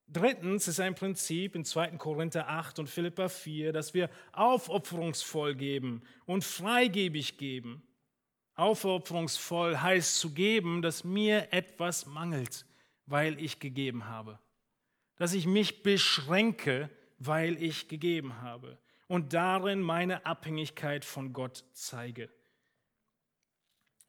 [0.07, 1.97] Drittens ist ein Prinzip in 2.
[1.97, 7.83] Korinther 8 und Philippa 4, dass wir aufopferungsvoll geben und freigebig geben.
[8.53, 12.65] Aufopferungsvoll heißt zu geben, dass mir etwas mangelt,
[13.05, 14.39] weil ich gegeben habe.
[15.17, 18.77] Dass ich mich beschränke, weil ich gegeben habe.
[19.07, 22.29] Und darin meine Abhängigkeit von Gott zeige.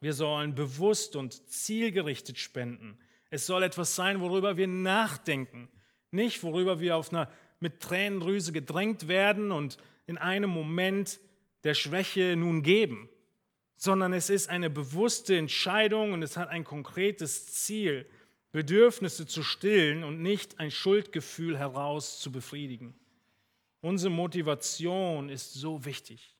[0.00, 2.98] Wir sollen bewusst und zielgerichtet spenden.
[3.30, 5.68] Es soll etwas sein, worüber wir nachdenken.
[6.10, 7.30] Nicht, worüber wir auf einer,
[7.60, 11.20] mit Tränenrüse gedrängt werden und in einem Moment
[11.64, 13.08] der Schwäche nun geben
[13.78, 18.06] sondern es ist eine bewusste Entscheidung und es hat ein konkretes Ziel,
[18.50, 22.98] Bedürfnisse zu stillen und nicht ein Schuldgefühl heraus zu befriedigen.
[23.80, 26.34] Unsere Motivation ist so wichtig.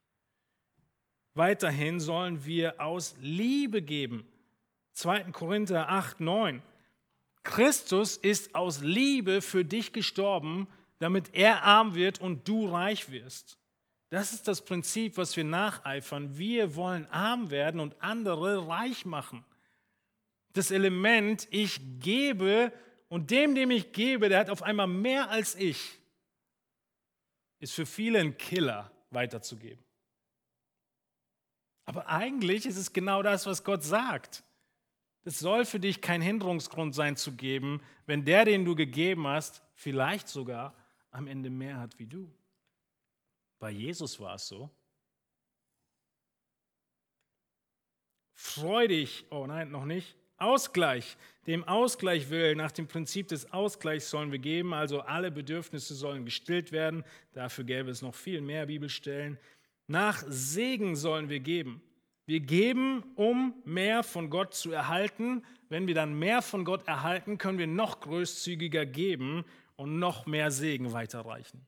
[1.39, 4.27] Weiterhin sollen wir aus Liebe geben.
[4.95, 5.31] 2.
[5.31, 6.61] Korinther 8, 9.
[7.45, 10.67] Christus ist aus Liebe für dich gestorben,
[10.99, 13.57] damit er arm wird und du reich wirst.
[14.11, 16.37] Das ist das Prinzip, was wir nacheifern.
[16.37, 19.45] Wir wollen arm werden und andere reich machen.
[20.55, 22.73] Das Element, ich gebe
[23.09, 26.01] und dem, dem ich gebe, der hat auf einmal mehr als ich.
[27.61, 29.88] ist für viele ein Killer weiterzugeben.
[31.89, 34.45] Aber eigentlich ist es genau das, was Gott sagt.
[35.25, 39.63] Es soll für dich kein Hinderungsgrund sein zu geben, wenn der, den du gegeben hast,
[39.73, 40.77] vielleicht sogar
[41.11, 42.31] am Ende mehr hat wie du.
[43.59, 44.69] Bei Jesus war es so.
[48.35, 50.15] Freu dich, oh nein, noch nicht.
[50.37, 51.17] Ausgleich,
[51.47, 56.27] dem Ausgleich willen, nach dem Prinzip des Ausgleichs sollen wir geben, also alle Bedürfnisse sollen
[56.27, 57.03] gestillt werden.
[57.33, 59.39] Dafür gäbe es noch viel mehr Bibelstellen.
[59.89, 61.83] Nach Segen sollen wir geben.
[62.27, 65.43] Wir geben, um mehr von Gott zu erhalten.
[65.71, 69.45] Wenn wir dann mehr von Gott erhalten, können wir noch großzügiger geben
[69.77, 71.67] und noch mehr Segen weiterreichen.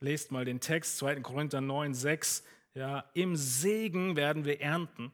[0.00, 1.20] Lest mal den Text 2.
[1.20, 2.44] Korinther 9, 6.
[2.74, 5.12] Ja, Im Segen werden wir ernten.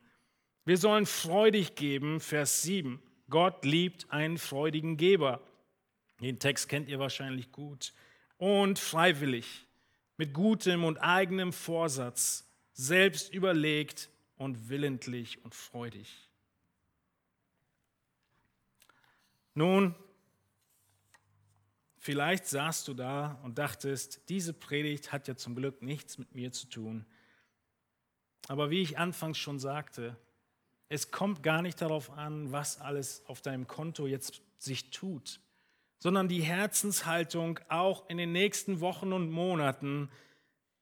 [0.65, 3.03] Wir sollen freudig geben, Vers 7.
[3.29, 5.41] Gott liebt einen freudigen Geber.
[6.21, 7.93] Den Text kennt ihr wahrscheinlich gut.
[8.39, 9.67] Und freiwillig,
[10.21, 16.29] mit gutem und eigenem Vorsatz, selbst überlegt und willentlich und freudig.
[19.55, 19.95] Nun,
[21.97, 26.53] vielleicht saßt du da und dachtest, diese Predigt hat ja zum Glück nichts mit mir
[26.53, 27.07] zu tun.
[28.47, 30.19] Aber wie ich anfangs schon sagte,
[30.91, 35.41] es kommt gar nicht darauf an, was alles auf deinem Konto jetzt sich tut,
[36.01, 40.11] sondern die Herzenshaltung auch in den nächsten Wochen und Monaten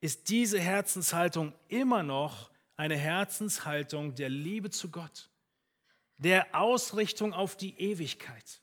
[0.01, 5.29] ist diese Herzenshaltung immer noch eine Herzenshaltung der Liebe zu Gott,
[6.17, 8.63] der Ausrichtung auf die Ewigkeit.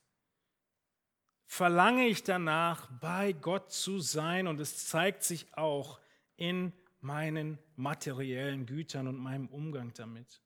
[1.45, 5.99] Verlange ich danach, bei Gott zu sein und es zeigt sich auch
[6.37, 10.41] in meinen materiellen Gütern und meinem Umgang damit.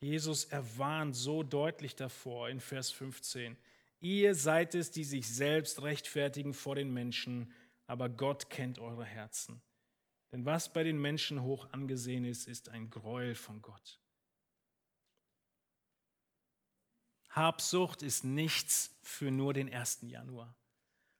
[0.00, 3.56] Jesus erwarnt so deutlich davor in Vers 15.
[4.02, 7.52] Ihr seid es, die sich selbst rechtfertigen vor den Menschen,
[7.86, 9.62] aber Gott kennt eure Herzen.
[10.32, 14.00] Denn was bei den Menschen hoch angesehen ist, ist ein Gräuel von Gott.
[17.30, 20.00] Habsucht ist nichts für nur den 1.
[20.02, 20.52] Januar.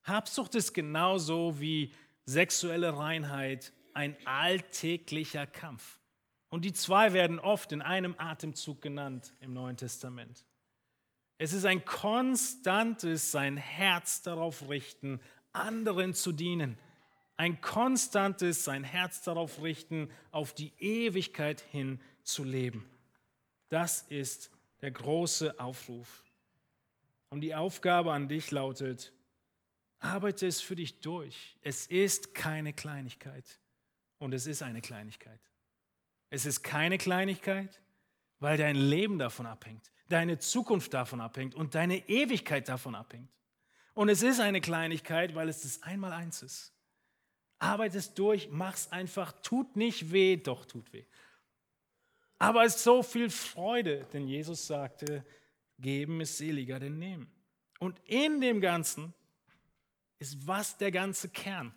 [0.03, 1.93] Habsucht ist genauso wie
[2.25, 6.01] sexuelle Reinheit ein alltäglicher Kampf.
[6.49, 10.43] Und die zwei werden oft in einem Atemzug genannt im Neuen Testament.
[11.37, 15.19] Es ist ein konstantes sein Herz darauf richten,
[15.51, 16.77] anderen zu dienen.
[17.37, 22.87] Ein konstantes sein Herz darauf richten, auf die Ewigkeit hin zu leben.
[23.69, 26.23] Das ist der große Aufruf.
[27.29, 29.11] Und die Aufgabe an dich lautet,
[29.99, 31.57] arbeite es für dich durch.
[31.61, 33.59] Es ist keine Kleinigkeit.
[34.19, 35.39] Und es ist eine Kleinigkeit.
[36.29, 37.81] Es ist keine Kleinigkeit,
[38.39, 43.29] weil dein Leben davon abhängt, deine Zukunft davon abhängt und deine Ewigkeit davon abhängt.
[43.93, 46.73] Und es ist eine Kleinigkeit, weil es das Einmaleins ist.
[47.59, 51.05] Arbeit es durch, mach's einfach, tut nicht weh, doch tut weh.
[52.39, 55.25] Aber es ist so viel Freude, denn Jesus sagte,
[55.79, 57.31] geben ist seliger denn nehmen.
[57.79, 59.13] Und in dem Ganzen
[60.19, 61.73] ist was der ganze Kern?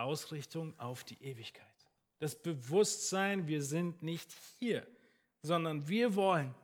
[0.00, 1.66] Ausrichtung auf die Ewigkeit.
[2.18, 4.86] Das Bewusstsein, wir sind nicht hier,
[5.42, 6.54] sondern wir wollen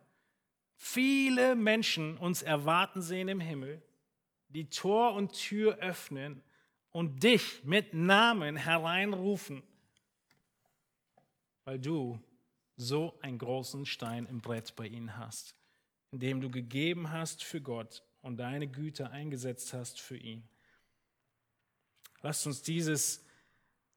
[0.76, 3.82] viele Menschen uns erwarten sehen im Himmel,
[4.48, 6.42] die Tor und Tür öffnen
[6.90, 9.62] und dich mit Namen hereinrufen,
[11.64, 12.20] weil du
[12.76, 15.56] so einen großen Stein im Brett bei ihnen hast,
[16.10, 20.46] indem du gegeben hast für Gott und deine Güter eingesetzt hast für ihn.
[22.22, 23.24] Lasst uns dieses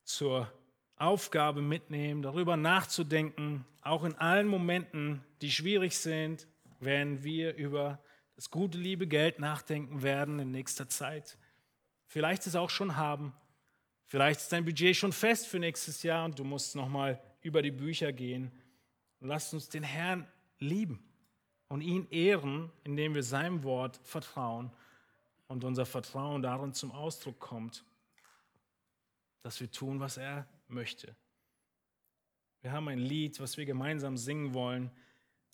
[0.04, 0.52] zur
[1.00, 6.48] Aufgabe mitnehmen, darüber nachzudenken, auch in allen Momenten, die schwierig sind,
[6.80, 8.00] wenn wir über
[8.36, 11.38] das gute, liebe Geld nachdenken werden in nächster Zeit.
[12.06, 13.34] Vielleicht es auch schon haben.
[14.06, 17.72] Vielleicht ist dein Budget schon fest für nächstes Jahr und du musst nochmal über die
[17.72, 18.52] Bücher gehen.
[19.20, 20.28] Lasst uns den Herrn
[20.60, 21.04] lieben
[21.68, 24.72] und ihn ehren, indem wir seinem Wort vertrauen
[25.48, 27.84] und unser Vertrauen darin zum Ausdruck kommt
[29.42, 31.16] dass wir tun, was er möchte.
[32.62, 34.92] Wir haben ein Lied, was wir gemeinsam singen wollen,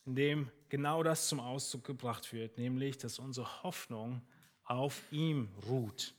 [0.06, 4.22] in dem genau das zum Ausdruck gebracht wird, nämlich, dass unsere Hoffnung
[4.64, 6.14] auf ihm ruht.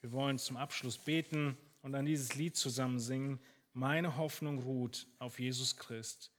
[0.00, 3.38] Wir wollen zum Abschluss beten und dann dieses Lied zusammen singen.
[3.72, 6.32] Meine Hoffnung ruht auf Jesus Christ.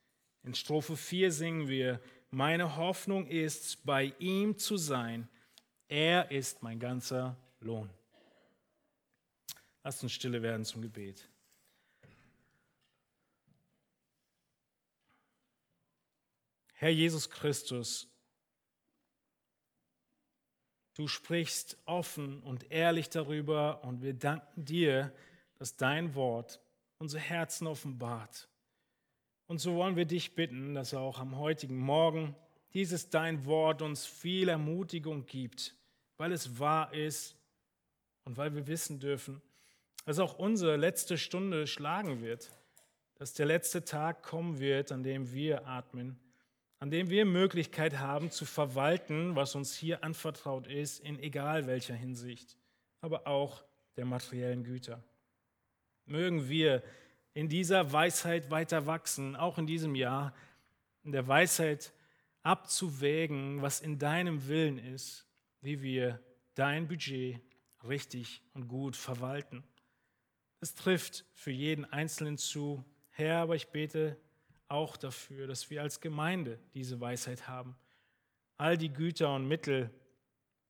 [0.43, 5.29] In Strophe 4 singen wir, meine Hoffnung ist, bei ihm zu sein.
[5.87, 7.89] Er ist mein ganzer Lohn.
[9.83, 11.29] Lasst uns stille werden zum Gebet.
[16.73, 18.09] Herr Jesus Christus,
[20.93, 25.11] Du sprichst offen und ehrlich darüber und wir danken dir,
[25.55, 26.61] dass dein Wort
[26.99, 28.47] unsere Herzen offenbart.
[29.47, 32.35] Und so wollen wir dich bitten, dass auch am heutigen Morgen
[32.73, 35.75] dieses dein Wort uns viel Ermutigung gibt,
[36.17, 37.35] weil es wahr ist
[38.23, 39.41] und weil wir wissen dürfen,
[40.05, 42.51] dass auch unsere letzte Stunde schlagen wird,
[43.15, 46.19] dass der letzte Tag kommen wird, an dem wir atmen,
[46.79, 51.95] an dem wir Möglichkeit haben zu verwalten, was uns hier anvertraut ist, in egal welcher
[51.95, 52.57] Hinsicht,
[52.99, 53.63] aber auch
[53.95, 55.01] der materiellen Güter.
[56.05, 56.83] Mögen wir
[57.33, 60.33] in dieser Weisheit weiter wachsen, auch in diesem Jahr,
[61.03, 61.93] in der Weisheit
[62.41, 65.25] abzuwägen, was in deinem Willen ist,
[65.61, 66.19] wie wir
[66.55, 67.39] dein Budget
[67.87, 69.63] richtig und gut verwalten.
[70.63, 72.85] Es trifft für jeden Einzelnen zu.
[73.09, 74.15] Herr, aber ich bete
[74.69, 77.75] auch dafür, dass wir als Gemeinde diese Weisheit haben,
[78.55, 79.89] all die Güter und Mittel,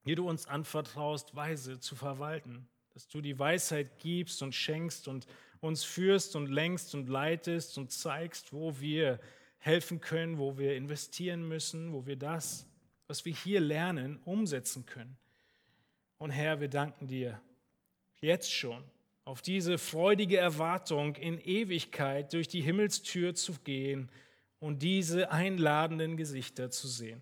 [0.08, 5.28] die du uns anvertraust, weise zu verwalten, dass du die Weisheit gibst und schenkst und
[5.60, 9.20] uns führst und lenkst und leitest und zeigst, wo wir
[9.60, 12.66] helfen können, wo wir investieren müssen, wo wir das,
[13.06, 15.16] was wir hier lernen, umsetzen können.
[16.18, 17.40] Und Herr, wir danken dir
[18.22, 18.84] jetzt schon
[19.26, 24.10] auf diese freudige Erwartung, in Ewigkeit durch die Himmelstür zu gehen
[24.60, 27.22] und diese einladenden Gesichter zu sehen.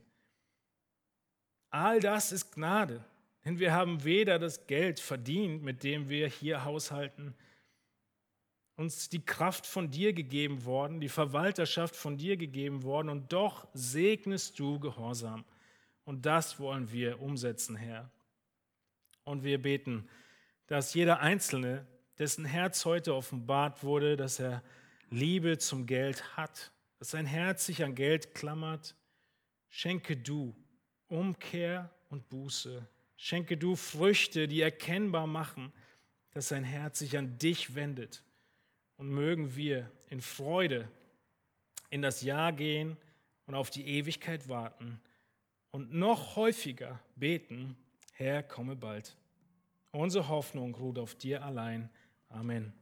[1.69, 3.03] All das ist Gnade,
[3.45, 7.35] denn wir haben weder das Geld verdient, mit dem wir hier haushalten,
[8.75, 13.67] uns die Kraft von dir gegeben worden, die Verwalterschaft von dir gegeben worden, und doch
[13.73, 15.45] segnest du Gehorsam.
[16.03, 18.09] Und das wollen wir umsetzen, Herr.
[19.23, 20.09] Und wir beten,
[20.67, 21.85] dass jeder Einzelne,
[22.19, 24.63] dessen Herz heute offenbart wurde, dass er
[25.09, 28.95] Liebe zum Geld hat, dass sein Herz sich an Geld klammert,
[29.69, 30.55] schenke du
[31.07, 32.87] Umkehr und Buße.
[33.17, 35.71] Schenke du Früchte, die erkennbar machen,
[36.31, 38.23] dass sein Herz sich an dich wendet.
[38.97, 40.87] Und mögen wir in Freude
[41.89, 42.97] in das Jahr gehen
[43.45, 45.01] und auf die Ewigkeit warten
[45.71, 47.75] und noch häufiger beten,
[48.13, 49.15] Herr, komme bald.
[49.91, 51.89] Unsere Hoffnung ruht auf dir allein.
[52.35, 52.73] Amen.